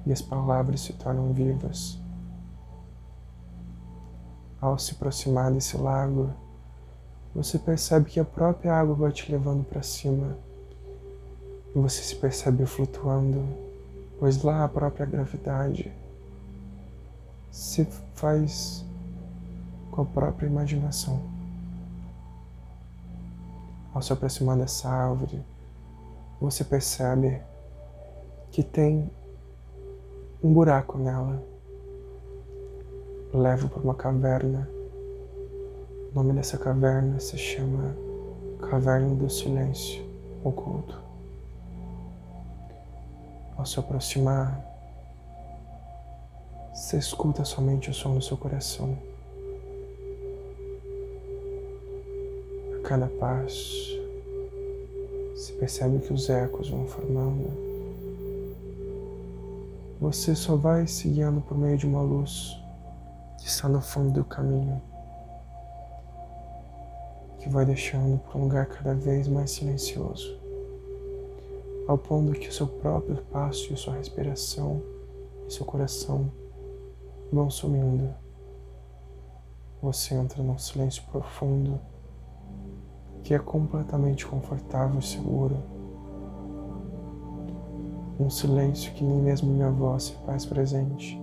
e 0.06 0.12
as 0.12 0.22
palavras 0.22 0.80
se 0.80 0.92
tornam 0.92 1.32
vivas. 1.32 1.98
Ao 4.60 4.78
se 4.78 4.92
aproximar 4.92 5.52
desse 5.52 5.76
lago, 5.76 6.32
você 7.34 7.58
percebe 7.58 8.08
que 8.08 8.20
a 8.20 8.24
própria 8.24 8.72
água 8.72 8.94
vai 8.94 9.12
te 9.12 9.30
levando 9.30 9.64
para 9.64 9.82
cima 9.82 10.38
e 11.74 11.78
você 11.78 12.02
se 12.02 12.16
percebe 12.16 12.64
flutuando, 12.64 13.44
pois 14.18 14.42
lá 14.42 14.64
a 14.64 14.68
própria 14.68 15.04
gravidade 15.04 15.92
se 17.50 17.84
faz 18.14 18.84
com 19.90 20.02
a 20.02 20.04
própria 20.06 20.46
imaginação. 20.46 21.20
Ao 23.92 24.00
se 24.00 24.12
aproximar 24.12 24.56
dessa 24.56 24.88
árvore, 24.88 25.42
você 26.40 26.64
percebe 26.64 27.42
que 28.50 28.62
tem 28.62 29.10
um 30.42 30.52
buraco 30.52 30.98
nela. 30.98 31.42
Leva 33.32 33.68
para 33.68 33.82
uma 33.82 33.94
caverna. 33.94 34.68
O 36.10 36.14
nome 36.14 36.32
dessa 36.32 36.56
caverna 36.58 37.18
se 37.20 37.36
chama 37.36 37.96
Caverna 38.70 39.14
do 39.14 39.28
Silêncio 39.28 40.04
Oculto. 40.42 40.98
Ao 43.56 43.64
se 43.64 43.78
aproximar, 43.78 44.64
você 46.72 46.98
escuta 46.98 47.44
somente 47.44 47.90
o 47.90 47.94
som 47.94 48.14
do 48.14 48.22
seu 48.22 48.36
coração. 48.36 48.96
A 52.78 52.88
cada 52.88 53.06
passo, 53.08 53.98
você 55.34 55.52
percebe 55.54 55.98
que 55.98 56.12
os 56.12 56.28
ecos 56.28 56.68
vão 56.68 56.86
formando. 56.86 57.65
Você 59.98 60.34
só 60.34 60.56
vai 60.56 60.86
se 60.86 61.08
guiando 61.08 61.40
por 61.40 61.56
meio 61.56 61.78
de 61.78 61.86
uma 61.86 62.02
luz 62.02 62.62
que 63.38 63.46
está 63.46 63.66
no 63.66 63.80
fundo 63.80 64.12
do 64.12 64.24
caminho, 64.24 64.82
que 67.38 67.48
vai 67.48 67.64
deixando 67.64 68.18
para 68.18 68.38
um 68.38 68.42
lugar 68.42 68.66
cada 68.66 68.94
vez 68.94 69.26
mais 69.26 69.52
silencioso, 69.52 70.38
ao 71.88 71.96
ponto 71.96 72.32
que 72.32 72.48
o 72.48 72.52
seu 72.52 72.66
próprio 72.66 73.16
passo 73.32 73.72
e 73.72 73.76
sua 73.76 73.94
respiração 73.94 74.82
e 75.48 75.52
seu 75.52 75.64
coração 75.64 76.30
vão 77.32 77.48
sumindo. 77.48 78.14
Você 79.80 80.14
entra 80.14 80.42
num 80.42 80.58
silêncio 80.58 81.02
profundo 81.10 81.80
que 83.24 83.32
é 83.32 83.38
completamente 83.38 84.26
confortável 84.26 85.00
e 85.00 85.02
seguro. 85.02 85.75
Um 88.18 88.30
silêncio 88.30 88.92
que 88.94 89.04
nem 89.04 89.20
mesmo 89.20 89.52
minha 89.52 89.70
voz 89.70 90.04
se 90.04 90.12
faz 90.24 90.46
presente. 90.46 91.20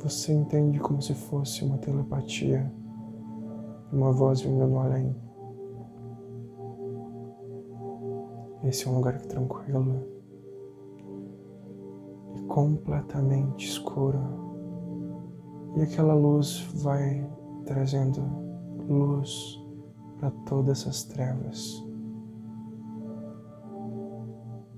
Você 0.00 0.32
entende 0.32 0.78
como 0.78 1.02
se 1.02 1.14
fosse 1.14 1.64
uma 1.64 1.78
telepatia, 1.78 2.72
uma 3.92 4.12
voz 4.12 4.40
vindo 4.40 4.66
no 4.66 4.78
além. 4.78 5.14
Esse 8.64 8.86
é 8.86 8.90
um 8.90 8.96
lugar 8.96 9.20
tranquilo 9.20 10.06
e 12.36 12.42
completamente 12.42 13.66
escuro. 13.66 14.20
E 15.76 15.82
aquela 15.82 16.14
luz 16.14 16.66
vai 16.76 17.28
trazendo 17.66 18.22
luz 18.88 19.60
para 20.18 20.30
todas 20.46 20.80
essas 20.80 21.04
trevas, 21.04 21.83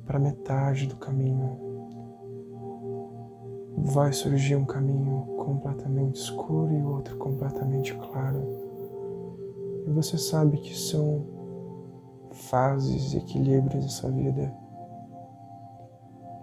para 0.06 0.18
metade 0.18 0.86
do 0.86 0.96
caminho. 0.96 1.58
Vai 3.78 4.12
surgir 4.12 4.56
um 4.56 4.64
caminho 4.64 5.26
completamente 5.36 6.16
escuro 6.16 6.72
e 6.72 6.82
outro 6.82 7.16
completamente 7.18 7.94
claro. 7.94 8.42
E 9.86 9.90
você 9.90 10.16
sabe 10.16 10.58
que 10.58 10.74
são 10.74 11.26
fases 12.32 13.12
e 13.12 13.18
equilíbrios 13.18 13.84
dessa 13.84 14.10
vida. 14.10 14.54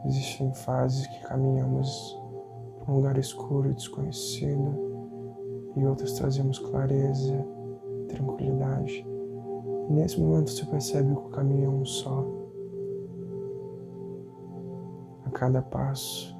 Existem 0.05 0.53
fases 0.53 1.07
que 1.07 1.21
caminhamos 1.21 2.19
um 2.87 2.95
lugar 2.95 3.17
escuro 3.17 3.69
e 3.69 3.73
desconhecido, 3.73 4.93
e 5.75 5.85
outros 5.85 6.13
trazemos 6.13 6.59
clareza, 6.59 7.45
tranquilidade. 8.09 9.05
E 9.89 9.93
nesse 9.93 10.19
momento 10.19 10.51
você 10.51 10.65
percebe 10.65 11.13
que 11.13 11.21
o 11.21 11.29
caminho 11.29 11.65
é 11.65 11.69
um 11.69 11.85
só. 11.85 12.42
Cada 15.33 15.61
passo, 15.61 16.37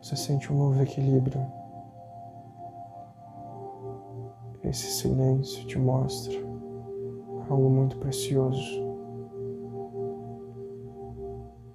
você 0.00 0.14
sente 0.14 0.52
um 0.52 0.58
novo 0.58 0.82
equilíbrio. 0.82 1.40
Esse 4.62 4.86
silêncio 4.92 5.66
te 5.66 5.78
mostra 5.78 6.34
algo 7.50 7.68
muito 7.68 7.96
precioso. 7.98 8.82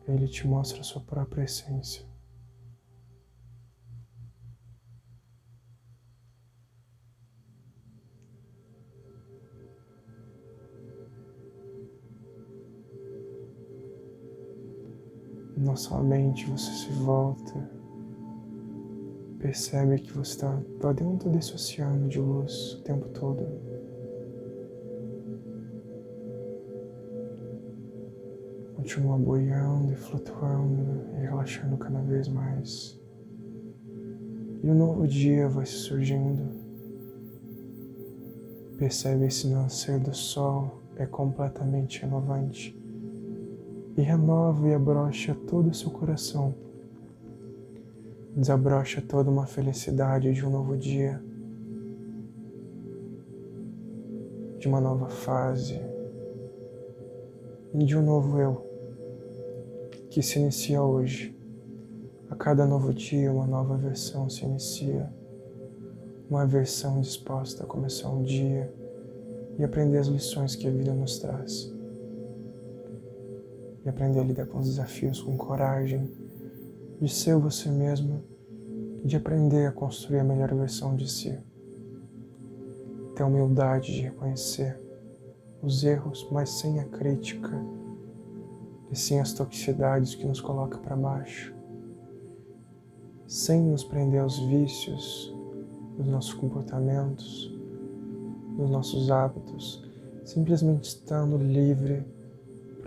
Ele 0.08 0.28
te 0.28 0.48
mostra 0.48 0.82
a 0.82 0.84
sua 0.84 1.02
própria 1.02 1.44
essência. 1.44 2.09
Na 15.70 15.76
sua 15.76 16.02
mente 16.02 16.50
você 16.50 16.72
se 16.72 16.92
volta, 16.94 17.70
percebe 19.38 20.00
que 20.00 20.12
você 20.12 20.32
está 20.32 20.60
lá 20.82 20.92
dentro 20.94 21.30
desse 21.30 21.54
oceano 21.54 22.10
de 22.10 22.18
luz 22.20 22.74
o 22.74 22.82
tempo 22.82 23.08
todo. 23.10 23.46
Continua 28.78 29.16
boiando 29.20 29.94
e 29.94 29.96
flutuando 29.96 31.06
e 31.16 31.22
relaxando 31.22 31.78
cada 31.78 32.02
vez 32.02 32.28
mais. 32.28 33.00
E 34.64 34.68
um 34.72 34.74
novo 34.74 35.08
dia 35.08 35.48
vai 35.48 35.68
surgindo. 35.68 36.50
Percebe 38.76 39.28
esse 39.28 39.48
nascer 39.48 40.00
do 40.00 40.16
sol 40.16 40.82
é 40.96 41.06
completamente 41.06 42.02
renovante 42.02 42.79
e 44.00 44.02
renova 44.02 44.66
e 44.70 44.74
abrocha 44.74 45.36
todo 45.36 45.70
o 45.70 45.74
seu 45.74 45.92
coração. 45.92 46.56
Desabrocha 48.34 49.02
toda 49.02 49.30
uma 49.30 49.46
felicidade 49.46 50.32
de 50.32 50.46
um 50.46 50.50
novo 50.50 50.78
dia, 50.78 51.22
de 54.58 54.70
uma 54.70 54.80
nova 54.80 55.10
fase 55.10 55.82
e 57.74 57.84
de 57.84 57.98
um 57.98 58.02
novo 58.02 58.40
eu 58.40 58.66
que 60.10 60.24
se 60.24 60.40
inicia 60.40 60.82
hoje. 60.82 61.38
A 62.30 62.36
cada 62.38 62.66
novo 62.66 62.94
dia, 62.94 63.30
uma 63.30 63.46
nova 63.46 63.76
versão 63.76 64.30
se 64.30 64.46
inicia. 64.46 65.12
Uma 66.30 66.46
versão 66.46 67.02
disposta 67.02 67.66
a 67.66 67.68
começar 67.68 68.08
um 68.10 68.24
dia 68.24 68.74
e 69.58 69.64
aprender 69.64 69.98
as 69.98 70.08
lições 70.08 70.56
que 70.56 70.70
a 70.70 70.72
vida 70.72 70.94
nos 70.94 71.20
traz. 71.20 71.79
E 73.86 73.90
aprender 73.90 74.20
a 74.20 74.24
lidar 74.24 74.46
com 74.46 74.60
os 74.60 74.68
desafios 74.68 75.22
com 75.22 75.38
coragem, 75.38 76.12
de 77.00 77.10
ser 77.10 77.36
você 77.38 77.70
mesmo 77.70 78.24
e 79.04 79.08
de 79.08 79.16
aprender 79.16 79.68
a 79.68 79.72
construir 79.72 80.20
a 80.20 80.24
melhor 80.24 80.54
versão 80.54 80.96
de 80.96 81.10
si. 81.10 81.38
Ter 83.16 83.24
a 83.24 83.26
humildade 83.26 83.94
de 83.94 84.02
reconhecer 84.02 84.80
os 85.62 85.84
erros, 85.84 86.28
mas 86.32 86.50
sem 86.50 86.80
a 86.80 86.86
crítica 86.86 87.52
e 88.92 88.96
sem 88.96 89.20
as 89.20 89.34
toxicidades 89.34 90.16
que 90.16 90.26
nos 90.26 90.42
coloca 90.42 90.78
para 90.78 90.96
baixo 90.96 91.58
sem 93.30 93.62
nos 93.62 93.84
prender 93.84 94.22
aos 94.22 94.40
vícios 94.40 95.32
dos 95.96 96.08
nossos 96.08 96.34
comportamentos, 96.34 97.56
dos 98.58 98.72
nossos 98.72 99.12
hábitos, 99.12 99.88
simplesmente 100.26 100.86
estando 100.86 101.38
livre 101.38 102.04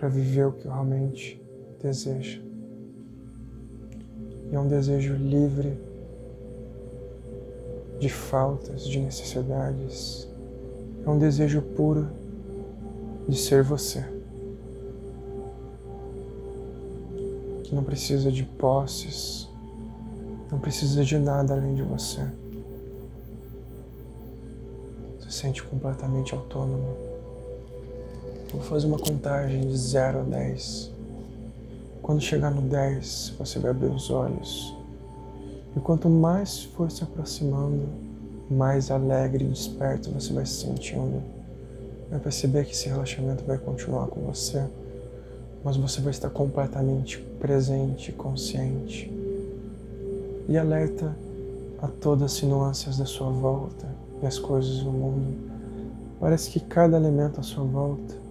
para 0.03 0.09
viver 0.09 0.45
o 0.47 0.51
que 0.51 0.67
realmente 0.67 1.41
deseja. 1.81 2.41
E 4.51 4.53
é 4.53 4.59
um 4.59 4.67
desejo 4.67 5.15
livre 5.15 5.79
de 8.01 8.09
faltas, 8.09 8.85
de 8.85 8.99
necessidades. 8.99 10.27
É 11.05 11.09
um 11.09 11.17
desejo 11.17 11.61
puro 11.61 12.09
de 13.29 13.37
ser 13.37 13.63
você. 13.63 14.03
Que 17.63 17.73
não 17.73 17.85
precisa 17.85 18.29
de 18.29 18.43
posses, 18.43 19.49
não 20.51 20.59
precisa 20.59 21.05
de 21.05 21.17
nada 21.17 21.53
além 21.53 21.75
de 21.75 21.81
você. 21.81 22.27
Se 25.21 25.31
sente 25.31 25.63
completamente 25.63 26.35
autônomo. 26.35 27.12
Vou 28.53 28.61
fazer 28.61 28.85
uma 28.85 28.99
contagem 28.99 29.61
de 29.61 29.75
0 29.75 30.19
a 30.19 30.21
10. 30.21 30.91
Quando 32.03 32.21
chegar 32.21 32.51
no 32.51 32.61
10, 32.61 33.33
você 33.39 33.57
vai 33.57 33.71
abrir 33.71 33.87
os 33.87 34.11
olhos. 34.11 34.77
E 35.75 35.79
quanto 35.79 36.07
mais 36.07 36.61
for 36.61 36.91
se 36.91 37.03
aproximando, 37.03 37.89
mais 38.51 38.91
alegre 38.91 39.43
e 39.43 39.47
desperto 39.47 40.11
você 40.11 40.31
vai 40.31 40.45
se 40.45 40.65
sentindo. 40.65 41.23
Vai 42.11 42.19
perceber 42.19 42.65
que 42.65 42.73
esse 42.73 42.87
relaxamento 42.87 43.43
vai 43.43 43.57
continuar 43.57 44.05
com 44.05 44.21
você, 44.21 44.63
mas 45.63 45.75
você 45.75 45.99
vai 45.99 46.11
estar 46.11 46.29
completamente 46.29 47.17
presente 47.39 48.11
consciente 48.11 49.11
e 50.47 50.55
alerta 50.59 51.15
a 51.81 51.87
todas 51.87 52.35
as 52.35 52.43
nuances 52.43 52.99
da 52.99 53.05
sua 53.05 53.31
volta 53.31 53.87
e 54.21 54.27
as 54.27 54.37
coisas 54.37 54.83
do 54.83 54.91
mundo. 54.91 55.51
Parece 56.19 56.51
que 56.51 56.59
cada 56.59 56.97
elemento 56.97 57.39
à 57.39 57.43
sua 57.43 57.63
volta 57.63 58.22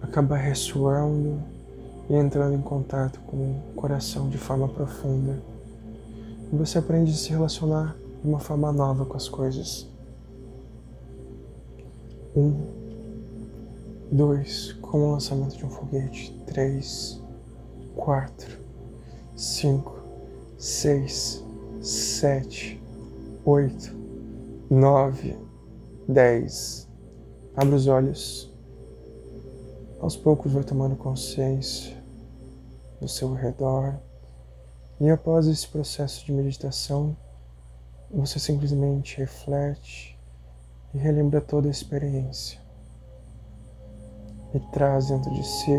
acaba 0.00 0.36
ressoando 0.36 1.42
e 2.08 2.14
entrando 2.14 2.54
em 2.54 2.62
contato 2.62 3.20
com 3.20 3.36
o 3.36 3.72
coração 3.74 4.28
de 4.28 4.38
forma 4.38 4.68
profunda. 4.68 5.42
E 6.52 6.56
você 6.56 6.78
aprende 6.78 7.12
a 7.12 7.14
se 7.14 7.30
relacionar 7.30 7.96
de 8.22 8.28
uma 8.28 8.40
forma 8.40 8.72
nova 8.72 9.04
com 9.04 9.16
as 9.16 9.28
coisas. 9.28 9.86
Um, 12.34 12.78
dois, 14.10 14.72
como 14.80 15.04
o 15.04 15.12
lançamento 15.12 15.56
de 15.56 15.66
um 15.66 15.70
foguete. 15.70 16.34
Três, 16.46 17.22
quatro, 17.94 18.58
cinco, 19.36 19.98
seis, 20.56 21.44
sete, 21.82 22.80
oito, 23.44 23.94
nove, 24.70 25.36
dez. 26.08 26.88
Abra 27.54 27.76
os 27.76 27.86
olhos. 27.86 28.47
Aos 30.00 30.16
poucos 30.16 30.52
vai 30.52 30.62
tomando 30.62 30.94
consciência 30.94 31.96
do 33.00 33.08
seu 33.08 33.34
redor. 33.34 33.98
E 35.00 35.10
após 35.10 35.48
esse 35.48 35.66
processo 35.66 36.24
de 36.24 36.32
meditação, 36.32 37.16
você 38.08 38.38
simplesmente 38.38 39.18
reflete 39.18 40.16
e 40.94 40.98
relembra 40.98 41.40
toda 41.40 41.66
a 41.66 41.70
experiência. 41.70 42.60
E 44.54 44.60
traz 44.72 45.08
dentro 45.08 45.32
de 45.34 45.44
si 45.44 45.72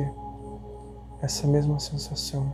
essa 1.22 1.48
mesma 1.48 1.80
sensação 1.80 2.54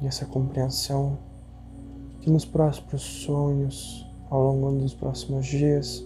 e 0.00 0.06
essa 0.06 0.24
compreensão 0.24 1.18
que 2.20 2.30
nos 2.30 2.44
próximos 2.44 3.02
sonhos, 3.02 4.06
ao 4.30 4.52
longo 4.52 4.78
dos 4.78 4.94
próximos 4.94 5.46
dias, 5.46 6.04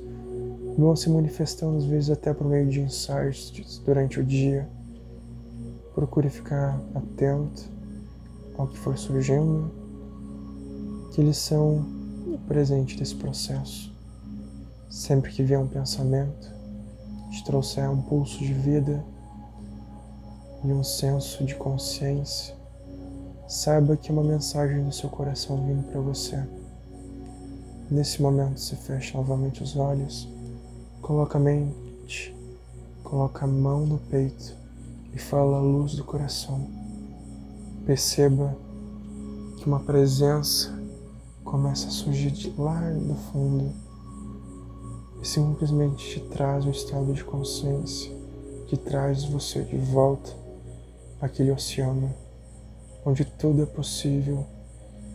vão 0.77 0.95
se 0.95 1.09
manifestando 1.09 1.79
às 1.79 1.85
vezes 1.85 2.11
até 2.11 2.35
por 2.35 2.47
meio 2.47 2.68
de 2.68 2.81
insights 2.81 3.79
durante 3.85 4.20
o 4.20 4.24
dia. 4.24 4.68
Procure 5.95 6.29
ficar 6.29 6.81
atento 6.95 7.64
ao 8.59 8.66
que 8.66 8.79
for 8.79 8.97
surgindo, 8.99 9.70
que 11.12 11.20
eles 11.20 11.39
são 11.39 11.85
presente 12.47 12.97
desse 12.97 13.14
processo. 13.14 13.95
Sempre 14.89 15.33
que 15.33 15.43
vier 15.43 15.59
um 15.59 15.66
pensamento, 15.66 16.55
te 17.31 17.45
trouxer 17.45 17.91
um 17.91 18.01
pulso 18.01 18.39
de 18.39 18.53
vida 18.53 19.05
e 20.64 20.72
um 20.72 20.83
senso 20.83 21.45
de 21.45 21.55
consciência, 21.55 22.55
saiba 23.47 23.97
que 23.97 24.11
é 24.11 24.12
uma 24.12 24.24
mensagem 24.24 24.85
do 24.85 24.93
seu 24.93 25.09
coração 25.09 25.57
vindo 25.66 25.85
para 25.91 26.01
você. 26.01 26.43
Nesse 27.91 28.20
momento, 28.20 28.59
você 28.59 28.74
fecha 28.74 29.16
novamente 29.16 29.62
os 29.62 29.77
olhos, 29.77 30.29
coloca 31.01 31.38
a 31.38 31.40
mente, 31.40 32.34
coloca 33.03 33.44
a 33.44 33.49
mão 33.49 33.86
no 33.86 33.99
peito 33.99 34.55
e 35.12 35.18
fala 35.18 35.59
a 35.59 35.61
luz 35.61 35.94
do 35.94 36.05
coração. 36.05 36.68
Perceba 37.84 38.57
que 39.57 39.66
uma 39.66 39.80
presença 39.80 40.76
começa 41.44 41.88
a 41.88 41.90
surgir 41.90 42.30
de 42.30 42.53
lá 42.59 42.80
no 42.90 43.14
fundo 43.14 43.72
e 45.22 45.26
simplesmente 45.26 46.09
te 46.09 46.20
traz 46.28 46.64
um 46.64 46.70
estado 46.70 47.12
de 47.12 47.24
consciência 47.24 48.12
que 48.66 48.76
traz 48.76 49.24
você 49.24 49.62
de 49.62 49.76
volta 49.76 50.34
àquele 51.20 51.53
oceano 51.53 52.12
onde 53.07 53.24
tudo 53.24 53.62
é 53.62 53.66
possível, 53.66 54.44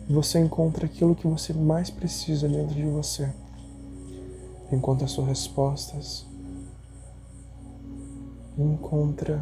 você 0.08 0.38
encontra 0.38 0.86
aquilo 0.86 1.14
que 1.14 1.26
você 1.26 1.52
mais 1.52 1.90
precisa 1.90 2.48
dentro 2.48 2.74
de 2.74 2.84
você. 2.84 3.30
Encontra 4.72 5.06
suas 5.06 5.28
respostas, 5.28 6.26
encontra 8.56 9.38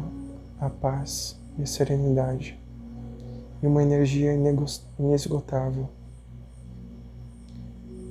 a 0.59 0.69
paz 0.69 1.37
e 1.57 1.63
a 1.63 1.65
serenidade 1.65 2.59
e 3.63 3.65
uma 3.65 3.81
energia 3.81 4.33
inesgotável. 4.99 5.87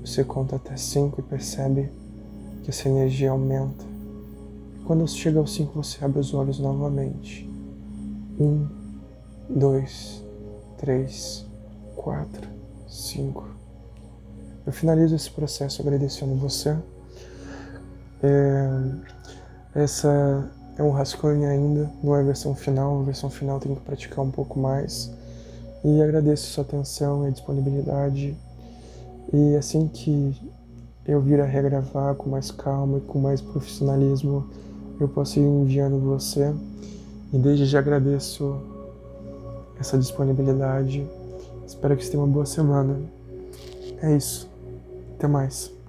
Você 0.00 0.24
conta 0.24 0.56
até 0.56 0.76
cinco 0.78 1.20
e 1.20 1.22
percebe 1.22 1.90
que 2.64 2.70
essa 2.70 2.88
energia 2.88 3.32
aumenta. 3.32 3.84
Quando 4.86 5.06
chega 5.06 5.38
aos 5.38 5.52
cinco, 5.52 5.82
você 5.82 6.02
abre 6.02 6.20
os 6.20 6.32
olhos 6.32 6.58
novamente. 6.58 7.48
Um, 8.40 8.66
dois, 9.48 10.24
três, 10.78 11.46
quatro, 11.94 12.48
cinco. 12.88 13.46
Eu 14.66 14.72
finalizo 14.72 15.14
esse 15.14 15.30
processo 15.30 15.82
agradecendo 15.82 16.34
você. 16.34 16.76
É, 18.22 18.80
essa 19.74 20.50
é 20.76 20.82
um 20.82 20.90
rascunho 20.90 21.48
ainda, 21.48 21.90
não 22.02 22.16
é 22.16 22.20
a 22.20 22.24
versão 22.24 22.54
final, 22.54 23.00
a 23.00 23.04
versão 23.04 23.30
final 23.30 23.60
tem 23.60 23.74
que 23.74 23.80
praticar 23.80 24.24
um 24.24 24.30
pouco 24.30 24.58
mais. 24.58 25.10
E 25.84 26.02
agradeço 26.02 26.46
sua 26.48 26.62
atenção 26.62 27.26
e 27.28 27.32
disponibilidade. 27.32 28.36
E 29.32 29.56
assim 29.56 29.88
que 29.88 30.34
eu 31.06 31.20
vir 31.20 31.40
a 31.40 31.44
regravar 31.44 32.14
com 32.14 32.28
mais 32.30 32.50
calma 32.50 32.98
e 32.98 33.00
com 33.00 33.18
mais 33.18 33.40
profissionalismo, 33.40 34.46
eu 34.98 35.08
posso 35.08 35.38
ir 35.38 35.42
enviando 35.42 35.98
você. 35.98 36.54
E 37.32 37.38
desde 37.38 37.64
já 37.64 37.78
agradeço 37.78 38.60
essa 39.78 39.96
disponibilidade. 39.96 41.06
Espero 41.66 41.96
que 41.96 42.04
você 42.04 42.10
tenha 42.10 42.22
uma 42.22 42.32
boa 42.32 42.46
semana. 42.46 43.00
É 44.02 44.14
isso. 44.14 44.48
Até 45.16 45.26
mais. 45.26 45.79